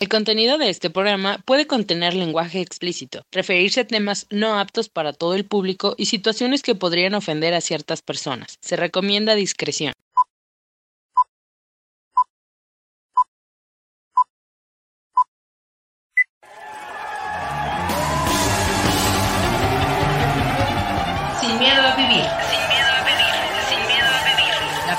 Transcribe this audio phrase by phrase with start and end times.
[0.00, 5.12] El contenido de este programa puede contener lenguaje explícito, referirse a temas no aptos para
[5.12, 8.56] todo el público y situaciones que podrían ofender a ciertas personas.
[8.62, 9.92] Se recomienda discreción.
[21.42, 22.39] Sin miedo a vivir.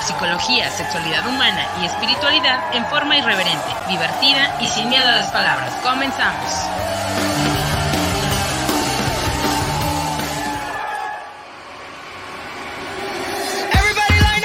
[0.02, 5.72] Psicología, sexualidad humana y espiritualidad en forma irreverente, divertida y sin miedo a las palabras.
[5.82, 6.68] Comenzamos.
[13.72, 14.42] Everybody line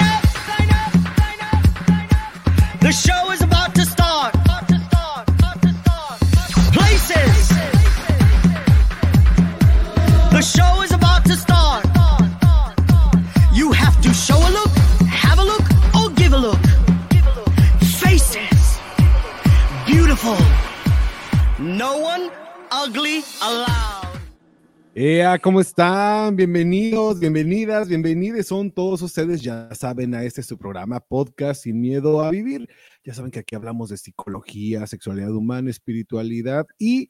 [21.60, 22.28] No one
[22.72, 24.18] ugly allowed.
[24.92, 26.34] Ea, ¿cómo están?
[26.34, 32.20] Bienvenidos, bienvenidas, bienvenidos son todos ustedes, ya saben, a este su programa podcast Sin Miedo
[32.20, 32.68] a Vivir.
[33.04, 37.08] Ya saben que aquí hablamos de psicología, sexualidad humana, espiritualidad y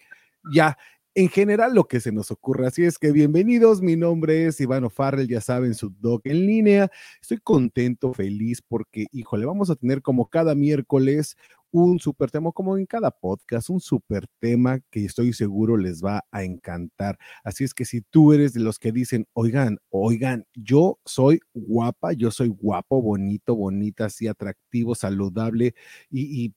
[0.53, 0.77] ya,
[1.15, 2.67] en general lo que se nos ocurre.
[2.67, 6.91] Así es que bienvenidos, mi nombre es Ivano Farrell, ya saben, su doc en línea.
[7.23, 11.37] Estoy contento, feliz porque, híjole, vamos a tener como cada miércoles
[11.71, 16.25] un super tema, como en cada podcast, un super tema que estoy seguro les va
[16.31, 17.19] a encantar.
[17.45, 22.13] Así es que si tú eres de los que dicen, oigan, oigan, yo soy guapa,
[22.13, 25.75] yo soy guapo, bonito, bonita, así atractivo, saludable
[26.11, 26.55] y, y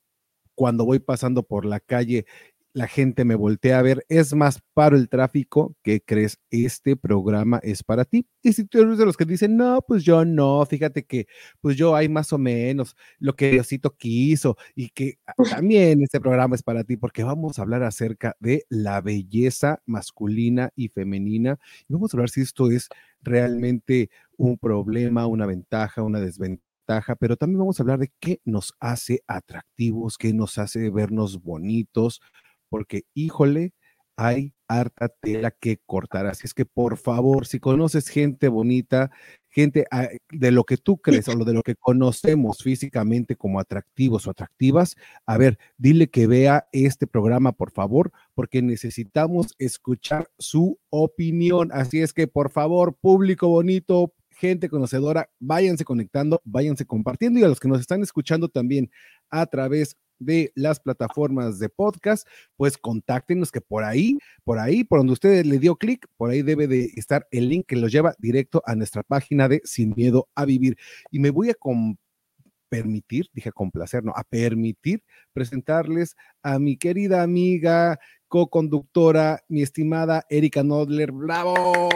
[0.56, 2.26] cuando voy pasando por la calle
[2.74, 6.40] la gente me voltea a ver, es más paro el tráfico, ¿qué crees?
[6.50, 8.28] Este programa es para ti.
[8.42, 11.28] Y si tú eres de los que dicen, no, pues yo no, fíjate que
[11.62, 15.20] pues yo hay más o menos lo que Diosito quiso y que
[15.66, 20.72] también este programa es para ti porque vamos a hablar acerca de la belleza masculina
[20.76, 22.90] y femenina y vamos a hablar si esto es
[23.22, 26.72] realmente un problema, una ventaja, una desventaja
[27.20, 32.22] pero también vamos a hablar de qué nos hace atractivos, qué nos hace vernos bonitos,
[32.72, 33.74] porque híjole,
[34.16, 36.26] hay harta tela que cortar.
[36.26, 39.12] Así es que por favor, si conoces gente bonita,
[39.50, 44.28] gente ah, de lo que tú crees o de lo que conocemos físicamente como atractivos
[44.28, 44.96] o atractivas,
[45.26, 51.70] a ver, dile que vea este programa, por favor, porque necesitamos escuchar su opinión.
[51.74, 57.50] Así es que por favor, público bonito, gente conocedora, váyanse conectando, váyanse compartiendo y a
[57.50, 58.90] los que nos están escuchando también
[59.30, 65.00] a través de las plataformas de podcast, pues contáctenos que por ahí, por ahí, por
[65.00, 68.16] donde usted le dio clic, por ahí debe de estar el link que los lleva
[68.20, 70.78] directo a nuestra página de Sin Miedo a Vivir.
[71.10, 71.56] Y me voy a
[72.70, 80.64] permitir, dije complacer, no, a permitir presentarles a mi querida amiga, co-conductora, mi estimada Erika
[80.64, 81.12] Nodler.
[81.12, 81.90] ¡Bravo!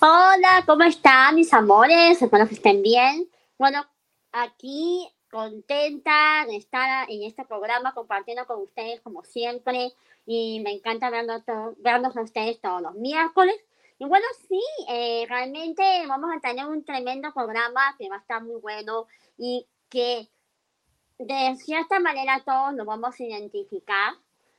[0.00, 2.22] Hola, ¿cómo están mis amores?
[2.22, 3.28] Espero que estén bien.
[3.58, 3.84] Bueno,
[4.32, 9.94] aquí contenta de estar en este programa compartiendo con ustedes como siempre
[10.26, 11.42] y me encanta vernos,
[11.78, 13.56] vernos a ustedes todos los miércoles.
[13.98, 14.60] Y bueno, sí,
[14.90, 19.06] eh, realmente vamos a tener un tremendo programa que va a estar muy bueno
[19.38, 20.28] y que
[21.18, 24.14] de cierta manera todos nos vamos a identificar,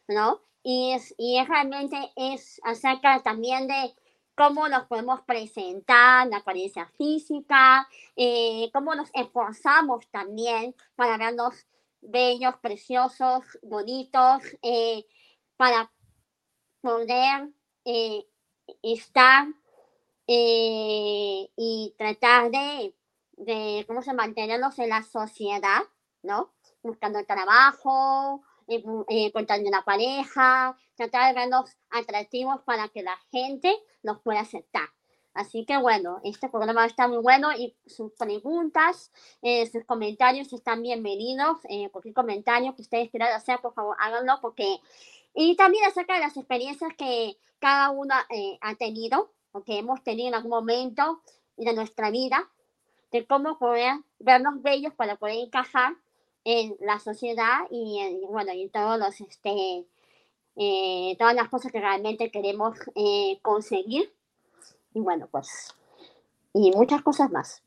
[0.08, 0.42] ¿no?
[0.64, 3.94] Y, es, y es realmente es acerca también de
[4.36, 11.68] cómo nos podemos presentar, la apariencia física, eh, cómo nos esforzamos también para vernos
[12.02, 15.06] bellos, preciosos, bonitos, eh,
[15.56, 15.92] para
[16.82, 17.50] poder
[17.86, 18.26] eh,
[18.82, 19.48] estar
[20.26, 22.96] y tratar de,
[23.34, 25.82] de, ¿cómo se mantenernos en la sociedad,
[26.24, 26.54] ¿no?
[26.82, 34.42] Buscando trabajo, encontrando una pareja, tratar de vernos atractivos para que la gente nos pueda
[34.42, 34.90] aceptar.
[35.34, 39.12] Así que bueno, este programa está muy bueno y sus preguntas,
[39.42, 41.58] eh, sus comentarios están bienvenidos.
[41.70, 44.78] Eh, cualquier comentario que ustedes quieran hacer, por favor, háganlo porque...
[45.34, 50.04] Y también acerca de las experiencias que cada uno eh, ha tenido o que hemos
[50.04, 51.22] tenido en algún momento
[51.58, 52.52] de nuestra vida,
[53.12, 55.96] de cómo poder vernos bellos para poder encajar
[56.44, 59.86] en la sociedad y, en, bueno, y en todos los, este,
[60.56, 64.14] eh, todas las cosas que realmente queremos eh, conseguir.
[64.94, 65.76] Y bueno, pues,
[66.54, 67.63] y muchas cosas más.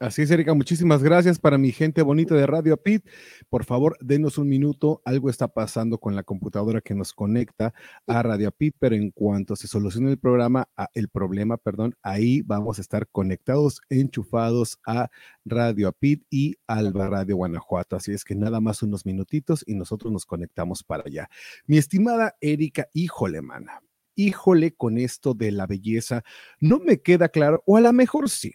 [0.00, 3.06] Así es, Erika, muchísimas gracias para mi gente bonita de Radio Pit.
[3.48, 5.00] Por favor, denos un minuto.
[5.04, 7.72] Algo está pasando con la computadora que nos conecta
[8.08, 12.78] a Radio Pit, pero en cuanto se solucione el programa, el problema, perdón, ahí vamos
[12.78, 15.10] a estar conectados, enchufados a
[15.44, 17.94] Radio Pit y Alba Radio Guanajuato.
[17.94, 21.28] Así es que nada más unos minutitos y nosotros nos conectamos para allá.
[21.66, 23.80] Mi estimada Erika, híjole, mana,
[24.16, 26.24] híjole con esto de la belleza,
[26.58, 28.52] no me queda claro, o a lo mejor sí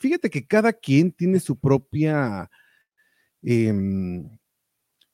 [0.00, 2.50] fíjate que cada quien tiene su propia,
[3.42, 4.38] em,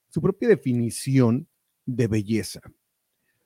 [0.09, 1.47] su propia definición
[1.85, 2.61] de belleza.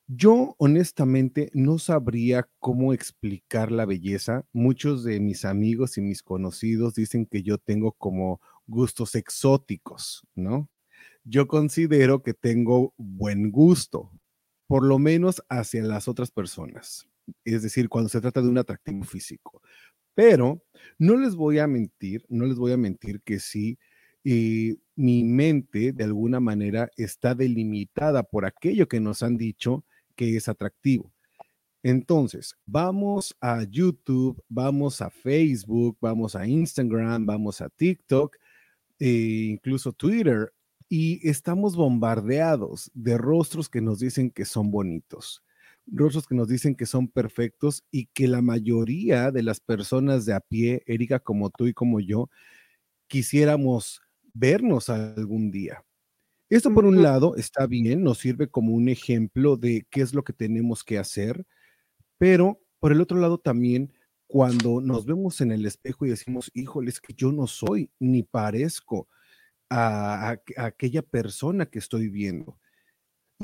[0.07, 4.45] Yo honestamente no sabría cómo explicar la belleza.
[4.51, 10.69] Muchos de mis amigos y mis conocidos dicen que yo tengo como gustos exóticos, ¿no?
[11.23, 14.11] Yo considero que tengo buen gusto,
[14.67, 17.07] por lo menos hacia las otras personas.
[17.45, 19.61] Es decir, cuando se trata de un atractivo físico.
[20.15, 20.63] Pero
[20.97, 23.77] no les voy a mentir, no les voy a mentir que sí,
[24.23, 29.83] eh, mi mente de alguna manera está delimitada por aquello que nos han dicho
[30.15, 31.11] que es atractivo.
[31.83, 38.37] Entonces, vamos a YouTube, vamos a Facebook, vamos a Instagram, vamos a TikTok,
[38.99, 40.53] e incluso Twitter,
[40.87, 45.41] y estamos bombardeados de rostros que nos dicen que son bonitos
[45.91, 50.33] rostros que nos dicen que son perfectos y que la mayoría de las personas de
[50.33, 52.29] a pie, Erika, como tú y como yo,
[53.07, 54.01] quisiéramos
[54.33, 55.83] vernos algún día.
[56.49, 60.23] Esto por un lado está bien, nos sirve como un ejemplo de qué es lo
[60.23, 61.45] que tenemos que hacer,
[62.17, 63.93] pero por el otro lado también,
[64.27, 68.23] cuando nos vemos en el espejo y decimos, híjole, es que yo no soy ni
[68.23, 69.07] parezco
[69.69, 72.57] a, a aquella persona que estoy viendo.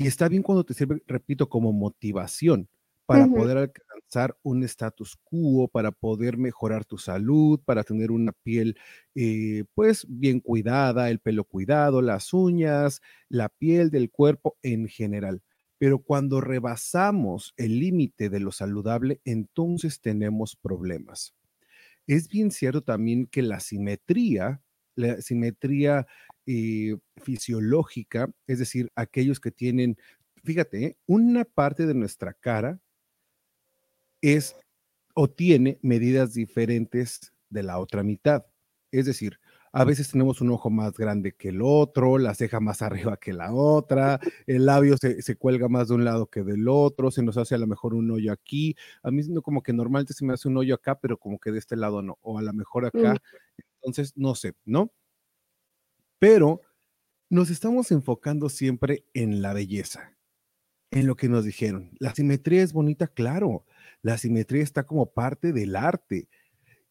[0.00, 2.68] Y está bien cuando te sirve, repito, como motivación
[3.04, 8.76] para poder alcanzar un status quo, para poder mejorar tu salud, para tener una piel
[9.14, 13.00] eh, pues bien cuidada, el pelo cuidado, las uñas,
[13.30, 15.42] la piel del cuerpo en general.
[15.78, 21.34] Pero cuando rebasamos el límite de lo saludable, entonces tenemos problemas.
[22.06, 24.60] Es bien cierto también que la simetría,
[24.96, 26.06] la simetría
[26.50, 29.98] eh, fisiológica, es decir, aquellos que tienen,
[30.44, 30.96] fíjate, ¿eh?
[31.06, 32.80] una parte de nuestra cara
[34.22, 34.56] es
[35.14, 38.46] o tiene medidas diferentes de la otra mitad.
[38.90, 39.38] Es decir,
[39.72, 42.80] a veces tenemos un ojo más grande que el otro, la ceja más
[43.12, 46.66] arriba que la otra, el labio se, se, cuelga más de un lado que del
[46.66, 48.74] otro, se nos hace a lo mejor un hoyo aquí.
[49.02, 51.52] A mí no como que normalmente se me hace un hoyo acá, pero como que
[51.52, 53.12] de este lado no, o a lo mejor acá.
[53.12, 53.18] Mm.
[53.82, 54.90] Entonces, no sé, ¿no?
[56.18, 56.62] Pero
[57.30, 60.16] nos estamos enfocando siempre en la belleza,
[60.90, 61.90] en lo que nos dijeron.
[61.98, 63.64] La simetría es bonita, claro,
[64.02, 66.28] la simetría está como parte del arte.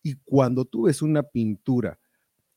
[0.04, 2.00] Y cuando tú ves una pintura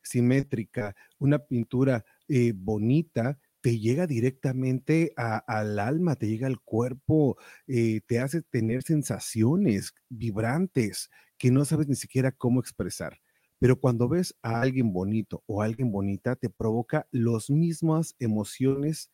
[0.02, 8.00] simétrica, una pintura eh, bonita, te llega directamente al alma, te llega al cuerpo, eh,
[8.06, 13.20] te hace tener sensaciones vibrantes que no sabes ni siquiera cómo expresar.
[13.60, 19.12] Pero cuando ves a alguien bonito o a alguien bonita, te provoca las mismas emociones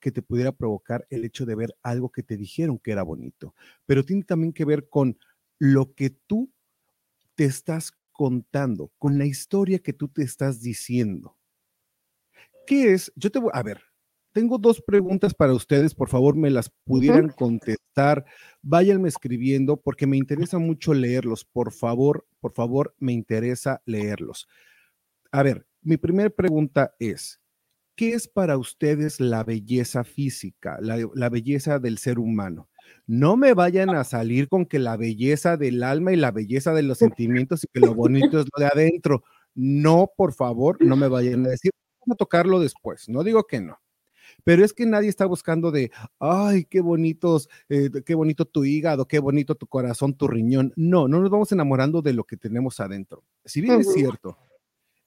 [0.00, 3.54] que te pudiera provocar el hecho de ver algo que te dijeron que era bonito.
[3.86, 5.18] Pero tiene también que ver con
[5.58, 6.50] lo que tú
[7.34, 11.36] te estás contando, con la historia que tú te estás diciendo.
[12.66, 13.12] ¿Qué es?
[13.16, 13.82] Yo te voy a ver,
[14.38, 18.24] tengo dos preguntas para ustedes, por favor, me las pudieran contestar.
[18.62, 21.44] Váyanme escribiendo porque me interesa mucho leerlos.
[21.44, 24.46] Por favor, por favor, me interesa leerlos.
[25.32, 27.40] A ver, mi primera pregunta es,
[27.96, 32.68] ¿qué es para ustedes la belleza física, la, la, belleza del ser humano?
[33.08, 36.84] No me vayan a salir con que la belleza del alma y la belleza de
[36.84, 39.24] los sentimientos y que lo bonito es lo de adentro.
[39.56, 41.72] No, por favor, no me vayan a decir,
[42.06, 43.08] vamos a tocarlo después.
[43.08, 43.76] No digo que no.
[44.44, 49.06] Pero es que nadie está buscando de, ay, qué bonitos, eh, qué bonito tu hígado,
[49.06, 50.72] qué bonito tu corazón, tu riñón.
[50.76, 53.24] No, no nos vamos enamorando de lo que tenemos adentro.
[53.44, 54.38] Si bien es cierto,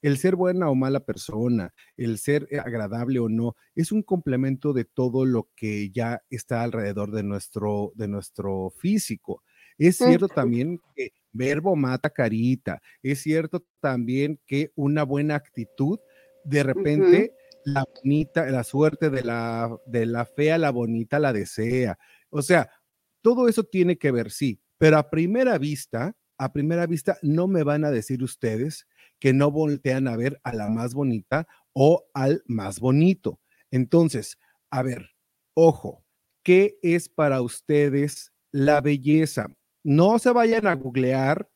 [0.01, 4.73] el ser buena o mala persona, el ser eh, agradable o no, es un complemento
[4.73, 9.43] de todo lo que ya está alrededor de nuestro, de nuestro físico.
[9.77, 12.81] Es cierto también que verbo mata carita.
[13.01, 15.99] Es cierto también que una buena actitud
[16.43, 17.33] de repente
[17.65, 21.97] la bonita, la suerte de la, de la fea, la bonita la desea.
[22.29, 22.69] O sea,
[23.21, 27.63] todo eso tiene que ver, sí, pero a primera vista, a primera vista no me
[27.63, 28.87] van a decir ustedes
[29.19, 33.39] que no voltean a ver a la más bonita o al más bonito.
[33.69, 34.39] Entonces,
[34.71, 35.11] a ver,
[35.53, 36.03] ojo,
[36.43, 39.47] ¿qué es para ustedes la belleza?
[39.83, 41.50] No se vayan a googlear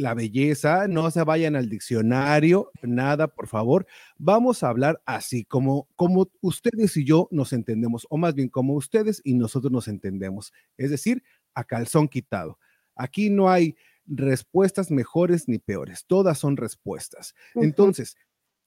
[0.00, 3.86] la belleza, no se vayan al diccionario, nada, por favor.
[4.16, 8.74] Vamos a hablar así, como, como ustedes y yo nos entendemos, o más bien como
[8.74, 11.22] ustedes y nosotros nos entendemos, es decir,
[11.54, 12.58] a calzón quitado.
[12.96, 13.76] Aquí no hay
[14.06, 17.34] respuestas mejores ni peores, todas son respuestas.
[17.54, 18.16] Entonces,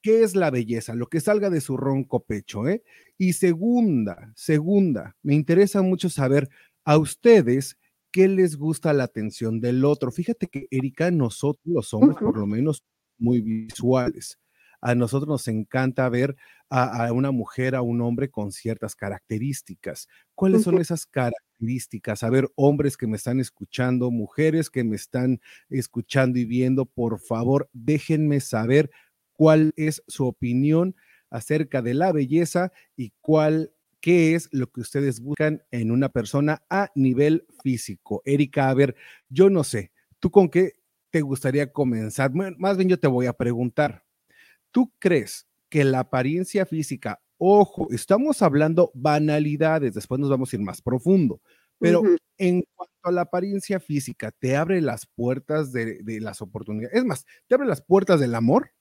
[0.02, 0.94] ¿qué es la belleza?
[0.94, 2.84] Lo que salga de su ronco pecho, ¿eh?
[3.18, 6.50] Y segunda, segunda, me interesa mucho saber
[6.86, 7.78] a ustedes
[8.14, 10.12] qué les gusta la atención del otro.
[10.12, 12.84] Fíjate que, Erika, nosotros los hombres, por lo menos,
[13.18, 14.40] muy visuales.
[14.80, 16.36] A nosotros nos encanta ver
[16.70, 20.08] a, una mujer, a un hombre con ciertas características.
[20.36, 22.22] ¿Cuáles son esas características?
[22.24, 25.40] A ver, hombres que me están escuchando, mujeres que me están
[25.70, 28.92] escuchando y viendo, por favor, déjenme saber
[29.32, 30.96] cuál es su opinión
[31.30, 33.72] acerca de la belleza y cuál
[34.04, 38.22] qué es lo que ustedes buscan en una persona a nivel físico.
[38.26, 38.98] Erika, a ver,
[39.30, 40.74] yo no sé, ¿tú con qué
[41.10, 42.34] te gustaría comenzar?
[42.34, 44.04] Más bien yo te voy a preguntar,
[44.72, 50.62] ¿tú crees que la apariencia física, ojo, estamos hablando banalidades, después nos vamos a ir
[50.62, 51.40] más profundo,
[51.80, 52.04] pero
[52.38, 56.98] en cuanto a la apariencia física, ¿te abre las puertas de, de las oportunidades?
[56.98, 58.72] Es más, ¿te abre las puertas del amor?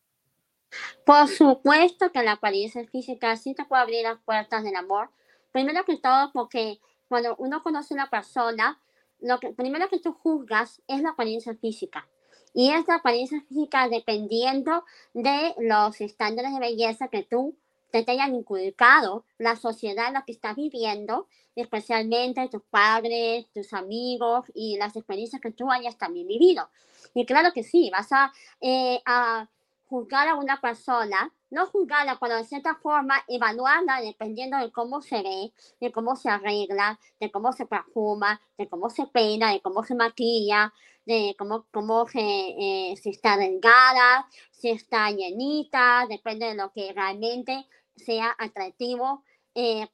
[1.04, 5.10] Por supuesto que la apariencia física sí te puede abrir las puertas del amor.
[5.52, 8.80] Primero que todo, porque cuando uno conoce a una persona,
[9.20, 12.08] lo que primero que tú juzgas es la apariencia física.
[12.54, 17.56] Y es apariencia física dependiendo de los estándares de belleza que tú
[17.90, 24.46] te, hayan inculcado, la sociedad en la que estás viviendo, especialmente tus padres, tus amigos
[24.54, 26.68] y las experiencias que tú hayas también vivido.
[27.14, 29.48] Y claro que sí, vas a, eh, a
[29.92, 35.22] juzgar a una persona, no juzgarla, pero de cierta forma evaluarla dependiendo de cómo se
[35.22, 39.84] ve, de cómo se arregla, de cómo se perfuma, de cómo se peina, de cómo
[39.84, 40.72] se maquilla,
[41.04, 47.66] de cómo, cómo se, eh, está delgada, si está llenita, depende de lo que realmente
[47.94, 49.22] sea atractivo
[49.54, 49.88] eh,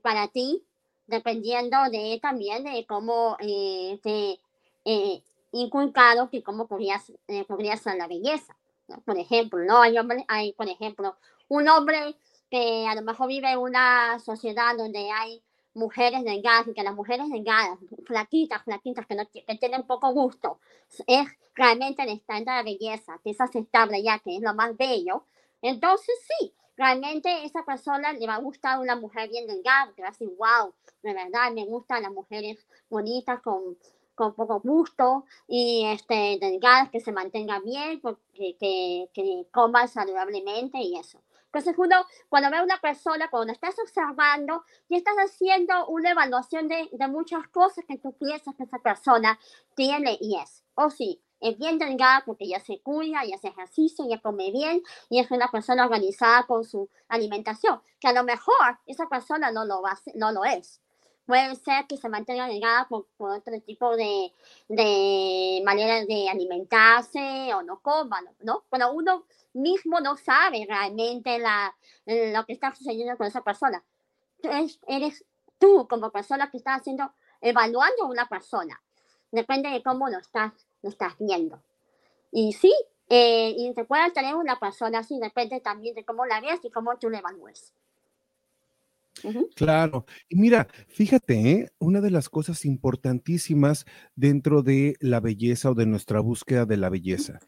[0.00, 0.62] para ti,
[1.08, 4.38] dependiendo de también de cómo eh, te
[4.84, 7.12] eh, inculcado que cómo podrías,
[7.48, 8.56] podría ser la belleza.
[9.04, 9.80] Por ejemplo, ¿no?
[9.80, 9.96] Hay,
[10.28, 11.16] hay, por ejemplo,
[11.48, 12.16] un hombre
[12.50, 15.42] que a lo mejor vive en una sociedad donde hay
[15.74, 20.60] mujeres delgadas y que las mujeres delgadas, flaquitas, flaquitas, que, no, que tienen poco gusto,
[21.06, 25.24] es realmente el estándar de belleza, que es aceptable ya, que es lo más bello.
[25.62, 30.08] Entonces, sí, realmente esa persona le va a gustar una mujer bien delgada, que va
[30.08, 30.72] a decir, wow,
[31.02, 33.76] de verdad me gustan las mujeres bonitas con
[34.14, 40.78] con poco gusto y este, delgadas, que se mantenga bien, porque, que, que coman saludablemente
[40.78, 41.20] y eso.
[41.46, 46.66] Entonces uno, cuando ve a una persona, cuando estás observando y estás haciendo una evaluación
[46.66, 49.38] de, de muchas cosas que tú piensas que esa persona
[49.76, 50.64] tiene y es.
[50.74, 54.82] O sí, es bien delgada porque ya se cuida, ya hace ejercicio, ya come bien
[55.08, 59.64] y es una persona organizada con su alimentación, que a lo mejor esa persona no
[59.64, 60.80] lo, va, no lo es
[61.26, 64.32] puede ser que se mantenga delgada por, otro tipo de,
[64.68, 68.64] de maneras de alimentarse o no coma, ¿no?
[68.68, 71.74] Cuando uno mismo no sabe realmente la,
[72.06, 73.82] lo que está sucediendo con esa persona.
[74.42, 75.24] Entonces, eres
[75.58, 78.80] tú como persona que está haciendo, evaluando a una persona.
[79.30, 80.52] Depende de cómo lo estás,
[80.82, 81.62] lo estás viendo.
[82.30, 82.74] Y sí,
[83.08, 86.70] eh, y se puede tener una persona así, depende también de cómo la ves y
[86.70, 87.72] cómo tú la evalúes.
[89.54, 90.06] Claro.
[90.28, 91.68] Y mira, fíjate, ¿eh?
[91.78, 96.90] una de las cosas importantísimas dentro de la belleza o de nuestra búsqueda de la
[96.90, 97.38] belleza.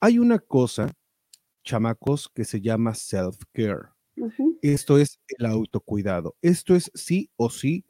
[0.00, 0.92] Hay una cosa,
[1.64, 3.90] chamacos, que se llama self-care.
[4.62, 6.36] Esto es el autocuidado.
[6.42, 7.84] Esto es sí o sí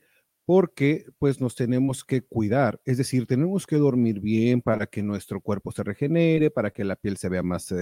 [0.45, 5.43] porque pues nos tenemos que cuidar, es decir, tenemos que dormir bien para que nuestro
[5.43, 7.75] cuerpo se regenere, para que la piel se vea más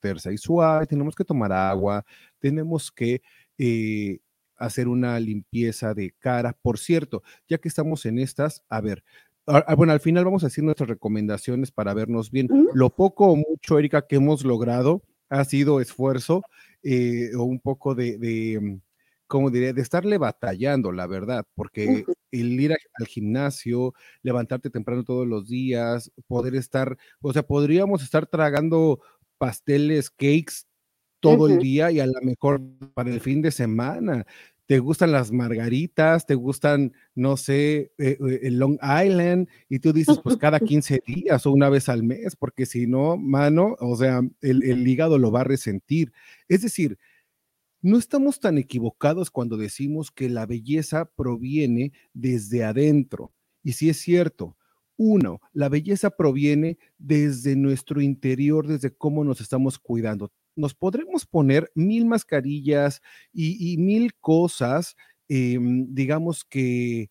[0.00, 2.04] tersa y suave, tenemos que tomar agua,
[2.40, 3.22] tenemos que
[3.56, 4.18] eh,
[4.56, 6.56] hacer una limpieza de cara.
[6.60, 9.04] Por cierto, ya que estamos en estas, a ver,
[9.76, 12.48] bueno, al final vamos a hacer nuestras recomendaciones para vernos bien.
[12.72, 16.42] Lo poco o mucho, Erika, que hemos logrado ha sido esfuerzo
[16.82, 18.80] eh, o un poco de, de, mm,
[19.26, 25.26] como diré, de estarle batallando, la verdad, porque el ir al gimnasio, levantarte temprano todos
[25.26, 29.00] los días, poder estar, o sea, podríamos estar tragando
[29.38, 30.66] pasteles, cakes
[31.24, 32.60] todo el día y a lo mejor
[32.94, 34.26] para el fin de semana.
[34.66, 36.24] ¿Te gustan las margaritas?
[36.24, 39.48] ¿Te gustan, no sé, eh, eh, el Long Island?
[39.68, 43.18] Y tú dices, pues cada 15 días o una vez al mes, porque si no,
[43.18, 46.12] mano, o sea, el, el hígado lo va a resentir.
[46.48, 46.98] Es decir,
[47.82, 53.34] no estamos tan equivocados cuando decimos que la belleza proviene desde adentro.
[53.62, 54.56] Y sí es cierto,
[54.96, 60.32] Uno, la belleza proviene desde nuestro interior, desde cómo nos estamos cuidando.
[60.56, 63.00] Nos podremos poner mil mascarillas
[63.32, 64.96] y, mil cosas,
[65.28, 67.10] em, digamos que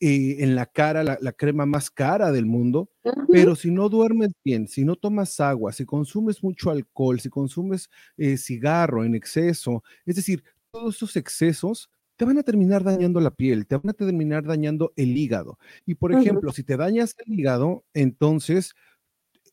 [0.00, 2.88] eh, en la cara, la, crema más cara del mundo,
[3.32, 7.90] pero si no duermes bien, si no tomas agua, si consumes mucho alcohol, si consumes
[8.16, 13.32] eh, cigarro en exceso, es decir, todos esos excesos te van a terminar dañando la
[13.32, 15.58] piel, te van a terminar dañando el hígado.
[15.84, 18.74] Y por ejemplo, si te dañas el hígado, entonces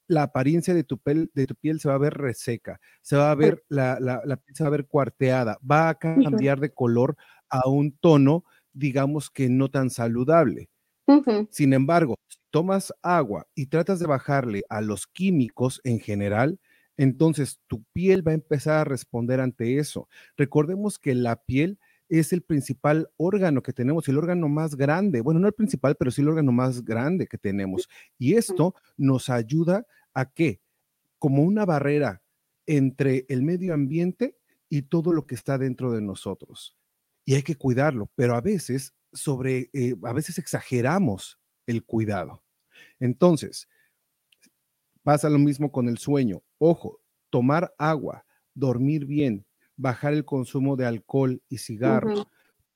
[0.08, 3.32] la apariencia de tu, piel, de tu piel se va a ver reseca, se va
[3.32, 7.16] a ver, la, la, piel se va a ver cuarteada, va a cambiar de color
[7.50, 8.44] a un tono
[8.76, 10.70] digamos que no tan saludable.
[11.52, 16.60] Sin embargo, si tomas agua y tratas de bajarle a los químicos en general,
[16.98, 20.10] entonces tu piel va a empezar a responder ante eso.
[20.36, 21.78] Recordemos que la piel
[22.10, 26.12] es el principal órgano que tenemos, el órgano más grande, bueno, no el principal, pero
[26.12, 27.90] sí el órgano más grande que tenemos.
[28.18, 30.62] Y esto nos ayuda a que,
[31.20, 32.22] como una barrera
[32.66, 34.38] entre el medio ambiente
[34.70, 36.76] y todo lo que está dentro de nosotros
[37.26, 42.44] y hay que cuidarlo, pero a veces sobre, eh, a veces exageramos el cuidado.
[43.00, 43.68] Entonces,
[45.04, 46.44] pasa lo mismo con el sueño.
[46.60, 49.46] Ojo, tomar agua, dormir bien,
[49.78, 52.28] bajar el consumo de alcohol y cigarros,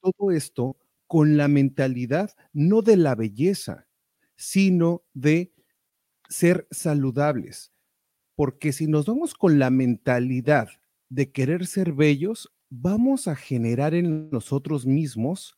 [0.02, 0.78] todo esto
[1.08, 3.88] con la mentalidad no de la belleza,
[4.36, 5.54] sino de
[6.30, 7.74] ser saludables.
[8.36, 10.70] Porque si nos vamos con la mentalidad
[11.10, 15.58] de querer ser bellos, vamos a generar en nosotros mismos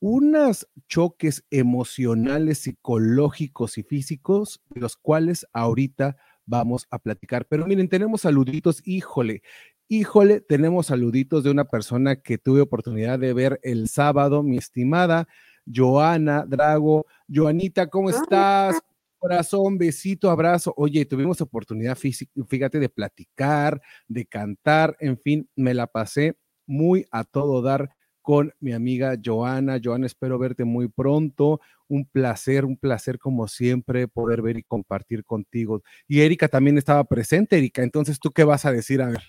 [0.00, 7.46] unos choques emocionales, psicológicos y físicos, de los cuales ahorita vamos a platicar.
[7.46, 9.42] Pero miren, tenemos saluditos, híjole,
[9.90, 15.26] híjole, tenemos saluditos de una persona que tuve oportunidad de ver el sábado, mi estimada
[15.66, 17.06] Joana Drago.
[17.28, 18.78] Joanita, ¿cómo estás?
[19.18, 20.72] Corazón, besito, abrazo.
[20.76, 27.24] Oye, tuvimos oportunidad, fíjate, de platicar, de cantar, en fin, me la pasé muy a
[27.24, 27.90] todo dar
[28.22, 29.80] con mi amiga Joana.
[29.82, 31.60] Joana, espero verte muy pronto.
[31.88, 35.82] Un placer, un placer como siempre poder ver y compartir contigo.
[36.06, 37.82] Y Erika también estaba presente, Erika.
[37.82, 39.02] Entonces, ¿tú qué vas a decir?
[39.02, 39.22] A ver.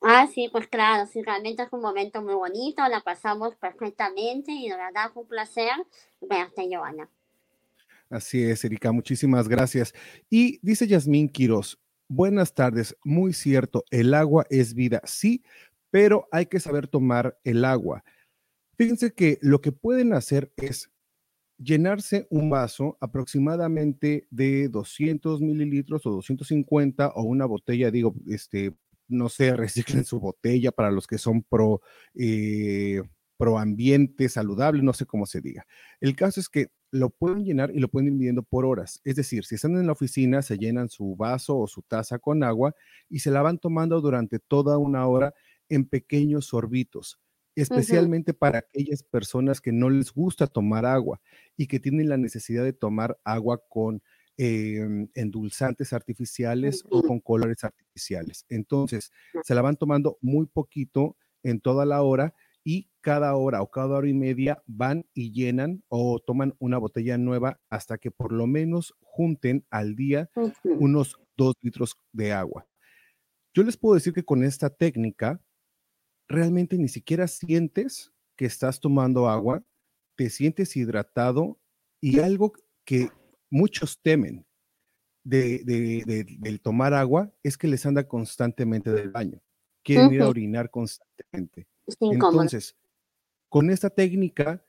[0.00, 4.68] Ah, sí, pues claro, sí, realmente es un momento muy bonito, la pasamos perfectamente y
[4.68, 5.72] de verdad fue un placer
[6.20, 7.08] verte, Joana.
[8.08, 9.92] Así es, Erika, muchísimas gracias.
[10.30, 15.42] Y dice Yasmín Quiroz, buenas tardes, muy cierto, el agua es vida, sí,
[15.90, 18.04] pero hay que saber tomar el agua.
[18.76, 20.90] Fíjense que lo que pueden hacer es
[21.58, 28.74] llenarse un vaso aproximadamente de 200 mililitros o 250 o una botella, digo, este,
[29.08, 31.80] no sé, reciclen su botella para los que son pro,
[32.14, 33.02] eh,
[33.36, 35.66] pro ambiente saludable, no sé cómo se diga.
[36.00, 39.00] El caso es que lo pueden llenar y lo pueden ir midiendo por horas.
[39.04, 42.42] Es decir, si están en la oficina, se llenan su vaso o su taza con
[42.42, 42.74] agua
[43.08, 45.34] y se la van tomando durante toda una hora
[45.68, 47.20] en pequeños sorbitos,
[47.54, 51.20] especialmente para aquellas personas que no les gusta tomar agua
[51.56, 54.02] y que tienen la necesidad de tomar agua con
[54.38, 58.46] em, endulzantes artificiales o con colores artificiales.
[58.48, 63.70] Entonces, se la van tomando muy poquito en toda la hora y cada hora o
[63.70, 68.32] cada hora y media van y llenan o toman una botella nueva hasta que por
[68.32, 70.30] lo menos junten al día
[70.64, 72.68] unos dos litros de agua.
[73.54, 75.42] Yo les puedo decir que con esta técnica
[76.28, 79.64] realmente ni siquiera sientes que estás tomando agua,
[80.14, 81.58] te sientes hidratado
[82.00, 82.52] y algo
[82.84, 83.08] que
[83.50, 84.46] muchos temen
[85.24, 85.62] de,
[86.40, 89.40] del tomar agua es que les anda constantemente del baño.
[89.82, 91.66] Quieren ir a orinar constantemente.
[92.00, 92.76] Entonces,
[93.48, 94.64] con esta técnica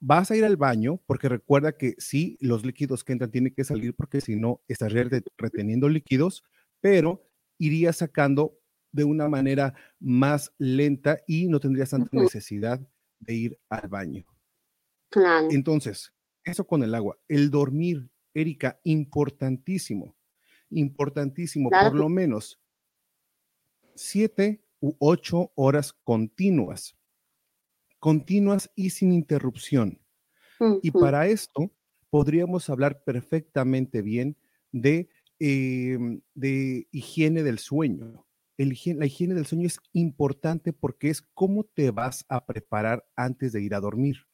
[0.00, 3.64] vas a ir al baño porque recuerda que sí, los líquidos que entran tienen que
[3.64, 6.44] salir porque si no estás reteniendo líquidos,
[6.80, 8.58] pero irías sacando
[8.92, 12.80] de una manera más lenta y no tendrías tanta necesidad
[13.18, 14.24] de ir al baño.
[15.50, 16.12] Entonces,
[16.50, 17.18] eso con el agua.
[17.28, 20.16] El dormir, Erika, importantísimo,
[20.70, 22.60] importantísimo, por lo menos
[23.94, 26.96] siete u ocho horas continuas,
[27.98, 30.00] continuas y sin interrupción.
[30.82, 31.70] Y para esto
[32.10, 34.36] podríamos hablar perfectamente bien
[34.72, 35.08] de,
[35.38, 41.92] em, de higiene del sueño la higiene del sueño es importante porque es cómo te
[41.92, 44.26] vas a preparar antes de ir a dormir.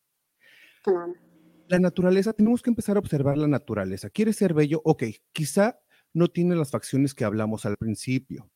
[1.68, 4.10] La naturaleza, tenemos que empezar a observar la naturaleza.
[4.10, 4.82] ¿Quieres ser bello?
[4.84, 5.80] Ok, quizá
[6.12, 8.50] no tienes las facciones que hablamos al principio.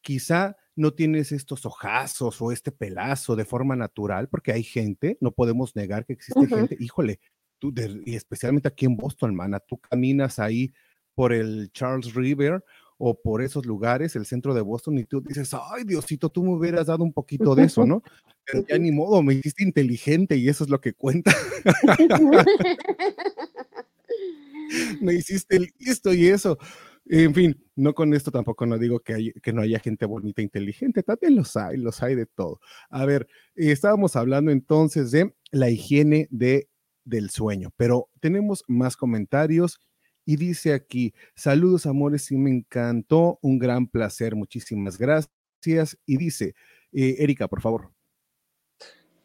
[0.00, 5.32] Quizá no tienes estos ojazos o este pelazo de forma natural, porque hay gente, no
[5.32, 7.20] podemos negar que existe gente, híjole,
[7.58, 7.72] tú
[8.04, 10.72] y especialmente aquí en Boston, mana, tú caminas ahí
[11.14, 12.64] por el Charles River
[13.04, 16.50] o por esos lugares, el centro de Boston, y tú dices, ay, Diosito, tú me
[16.50, 18.00] hubieras dado un poquito de eso, ¿no?
[18.46, 21.34] Pero ya ni modo, me hiciste inteligente y eso es lo que cuenta.
[25.00, 26.58] me hiciste listo y eso.
[27.06, 30.40] En fin, no con esto tampoco no digo que, hay, que no haya gente bonita
[30.40, 32.60] e inteligente, también los hay, los hay de todo.
[32.88, 36.68] A ver, estábamos hablando entonces de la higiene de,
[37.04, 39.80] del sueño, pero tenemos más comentarios
[40.24, 45.98] y dice aquí, saludos amores, sí me encantó, un gran placer, muchísimas gracias.
[46.06, 46.54] Y dice,
[46.92, 47.90] eh, Erika, por favor.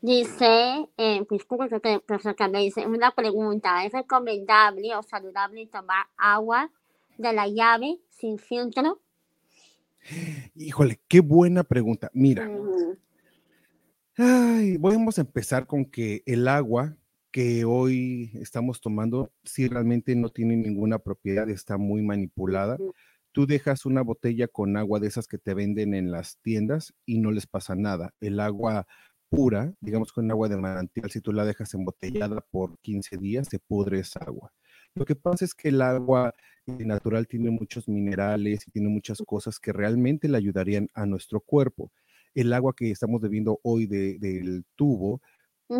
[0.01, 1.25] Dice, eh,
[2.51, 6.71] me dice, una pregunta, ¿es recomendable o saludable tomar agua
[7.17, 9.01] de la llave sin filtro?
[10.55, 12.11] Híjole, qué buena pregunta.
[12.13, 12.49] Mira,
[14.17, 16.95] ay, vamos a empezar con que el agua
[17.37, 22.79] que hoy estamos tomando, si realmente no tiene ninguna propiedad, está muy manipulada.
[23.31, 27.19] Tú dejas una botella con agua de esas que te venden en las tiendas y
[27.19, 28.11] no les pasa nada.
[28.21, 28.87] El agua
[29.29, 33.59] pura, digamos con agua de manantial, si tú la dejas embotellada por 15 días, se
[33.59, 34.51] pudre esa agua.
[34.95, 36.33] Lo que pasa es que el agua
[36.65, 41.39] eh, natural tiene muchos minerales y tiene muchas cosas que realmente le ayudarían a nuestro
[41.41, 41.91] cuerpo.
[42.33, 45.21] El agua que estamos bebiendo hoy del tubo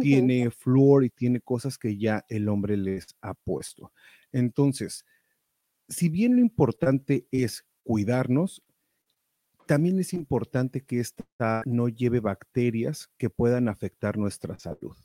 [0.02, 3.91] tiene flúor y tiene cosas que ya el hombre les ha puesto.
[4.32, 5.06] Entonces,
[5.88, 8.63] si bien lo importante es cuidarnos,
[9.65, 14.95] también es importante que esta no lleve bacterias que puedan afectar nuestra salud.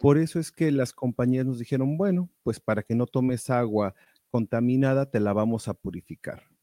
[0.00, 3.94] Por eso es que las compañías nos dijeron, bueno, pues para que no tomes agua
[4.30, 6.55] contaminada, te la vamos a purificar.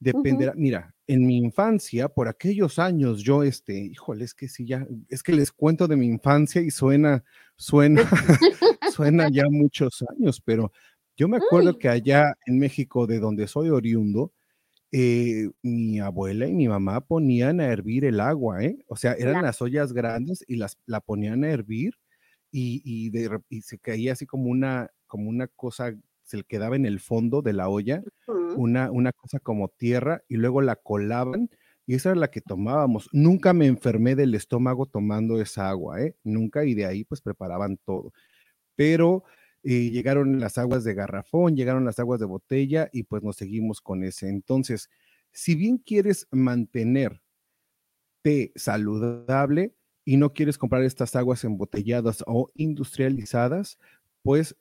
[0.00, 4.86] Dependerá, mira, en mi infancia, por aquellos años, yo, este, híjole, es que sí, ya,
[5.08, 7.24] es que les cuento de mi infancia y suena,
[7.56, 8.02] suena,
[8.94, 10.70] suena ya muchos años, pero
[11.16, 14.32] yo me acuerdo que allá en México, de donde soy oriundo,
[14.92, 18.78] eh, mi abuela y mi mamá ponían a hervir el agua, ¿eh?
[18.86, 21.94] O sea, eran las ollas grandes y las la ponían a hervir
[22.50, 25.94] y, y, de, y se caía así como una, como una cosa
[26.28, 28.02] se le quedaba en el fondo de la olla
[28.54, 31.48] una, una cosa como tierra y luego la colaban
[31.86, 33.08] y esa era la que tomábamos.
[33.12, 36.14] Nunca me enfermé del estómago tomando esa agua, ¿eh?
[36.22, 38.12] Nunca y de ahí pues preparaban todo.
[38.76, 39.24] Pero
[39.62, 43.80] eh, llegaron las aguas de garrafón, llegaron las aguas de botella y pues nos seguimos
[43.80, 44.28] con ese.
[44.28, 44.90] Entonces,
[45.32, 47.22] si bien quieres mantenerte
[48.54, 53.78] saludable y no quieres comprar estas aguas embotelladas o industrializadas,
[54.22, 54.56] pues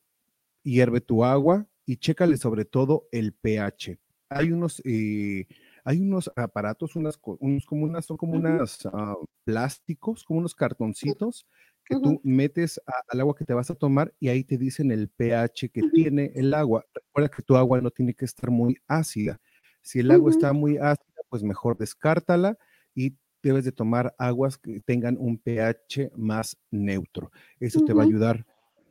[0.72, 3.98] hierve tu agua y chécale sobre todo el pH.
[4.30, 5.48] Hay unos, eh,
[5.86, 11.48] hay unos aparatos, unas, unos como unas, son como ah, plásticos, como unos cartoncitos
[11.86, 15.08] que tú metes al agua que te vas a tomar y ahí te dicen el
[15.08, 16.86] pH que tiene el agua.
[16.94, 19.40] Recuerda que tu agua no tiene que estar muy ácida.
[19.82, 22.58] Si el agua está muy ácida, pues mejor descártala
[22.94, 27.32] y debes de tomar aguas que tengan un pH más neutro.
[27.62, 28.46] Eso te va a ayudar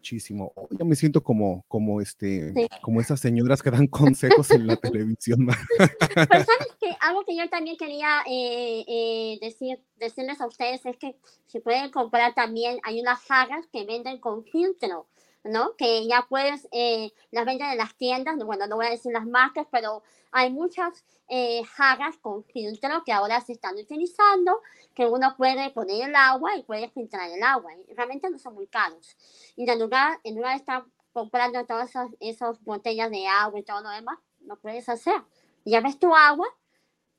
[0.06, 0.52] muchísimo.
[0.54, 4.76] Oh, ya me siento como, como este, como esas señoras que dan consejos en la
[4.76, 5.46] televisión.
[5.78, 10.96] Pero sabes que algo que yo también quería eh, eh, decir, decirles a ustedes es
[10.96, 11.16] que
[11.46, 15.08] se pueden comprar también, hay unas jarras que venden con filtro.
[15.48, 15.76] ¿No?
[15.76, 19.26] Que ya puedes, eh, las venden en las tiendas, bueno, no voy a decir las
[19.26, 24.60] marcas, pero hay muchas eh, jarras con filtro que ahora se están utilizando,
[24.94, 27.72] que uno puede poner el agua y puede filtrar el agua.
[27.74, 29.16] Y realmente no son muy caros.
[29.56, 33.62] Y en lugar, en lugar de estar comprando todas esas, esas botellas de agua y
[33.62, 35.22] todo lo demás, no puedes hacer.
[35.64, 36.46] Ya ves tu agua,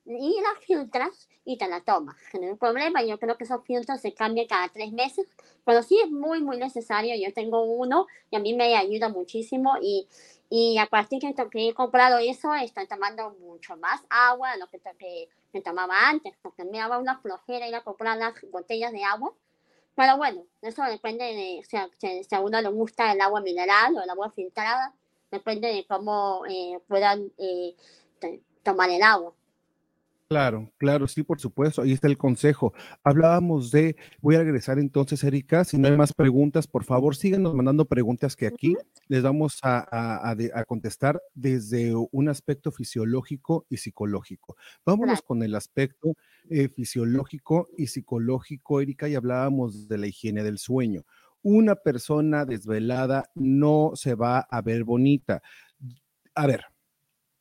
[0.07, 2.15] y las filtras y te la tomas.
[2.33, 5.27] No hay problema, yo creo que esos filtros se cambian cada tres meses,
[5.65, 7.13] pero sí es muy, muy necesario.
[7.15, 10.07] Yo tengo uno y a mí me ayuda muchísimo y,
[10.49, 14.67] y a partir de que he comprado eso, estoy tomando mucho más agua de lo
[14.67, 18.93] que, que me tomaba antes, porque me daba una flojera ir a comprar las botellas
[18.93, 19.33] de agua.
[19.95, 24.09] Pero bueno, eso depende de si, a uno le gusta el agua mineral o el
[24.09, 24.93] agua filtrada,
[25.31, 27.75] depende de cómo eh, puedan eh,
[28.63, 29.33] tomar el agua.
[30.29, 31.81] Claro, claro, sí, por supuesto.
[31.81, 32.73] Ahí está el consejo.
[33.01, 35.63] Hablábamos de, voy a regresar entonces, Erika.
[35.63, 38.75] Si no hay más preguntas, por favor, síganos mandando preguntas que aquí
[39.07, 40.35] les vamos a,
[40.67, 44.57] contestar desde un aspecto fisiológico y psicológico.
[44.85, 46.13] Vámonos con el aspecto
[46.49, 51.05] eh, fisiológico y psicológico, Erika, y hablábamos de la higiene del sueño.
[51.41, 55.41] Una persona desvelada no se va a ver bonita.
[56.35, 56.65] A ver,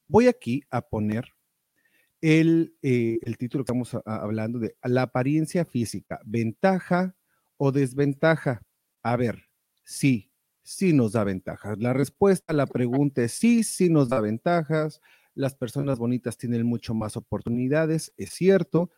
[0.07, 1.36] voy aquí a poner
[2.21, 7.17] el, eh, el título que estamos hablando de la apariencia física, ventaja
[7.57, 8.63] o desventaja.
[9.03, 9.45] A ver,
[9.85, 11.79] sí, sí nos da ventajas.
[11.79, 15.01] La respuesta a la pregunta es sí, sí nos da ventajas.
[15.35, 18.91] Las personas bonitas tienen mucho más oportunidades, es cierto.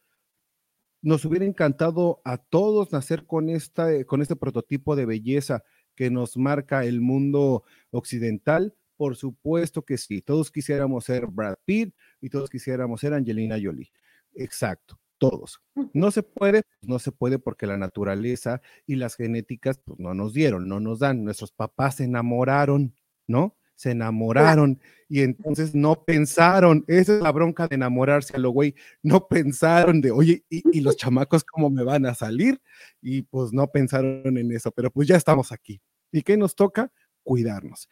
[1.03, 5.63] Nos hubiera encantado a todos nacer con, esta, con este prototipo de belleza
[5.95, 8.75] que nos marca el mundo occidental.
[8.97, 13.91] Por supuesto que sí, todos quisiéramos ser Brad Pitt y todos quisiéramos ser Angelina Jolie.
[14.35, 15.61] Exacto todos.
[15.93, 20.33] No se puede, no se puede porque la naturaleza y las genéticas pues, no nos
[20.33, 21.25] dieron, no nos dan.
[21.25, 22.95] Nuestros papás se enamoraron,
[23.27, 23.57] ¿no?
[23.75, 28.75] Se enamoraron y entonces no pensaron, esa es la bronca de enamorarse a lo güey,
[29.03, 32.61] no pensaron de, oye, ¿y, y los chamacos cómo me van a salir?
[33.01, 35.81] Y pues no pensaron en eso, pero pues ya estamos aquí.
[36.11, 36.91] ¿Y qué nos toca?
[37.23, 37.89] Cuidarnos.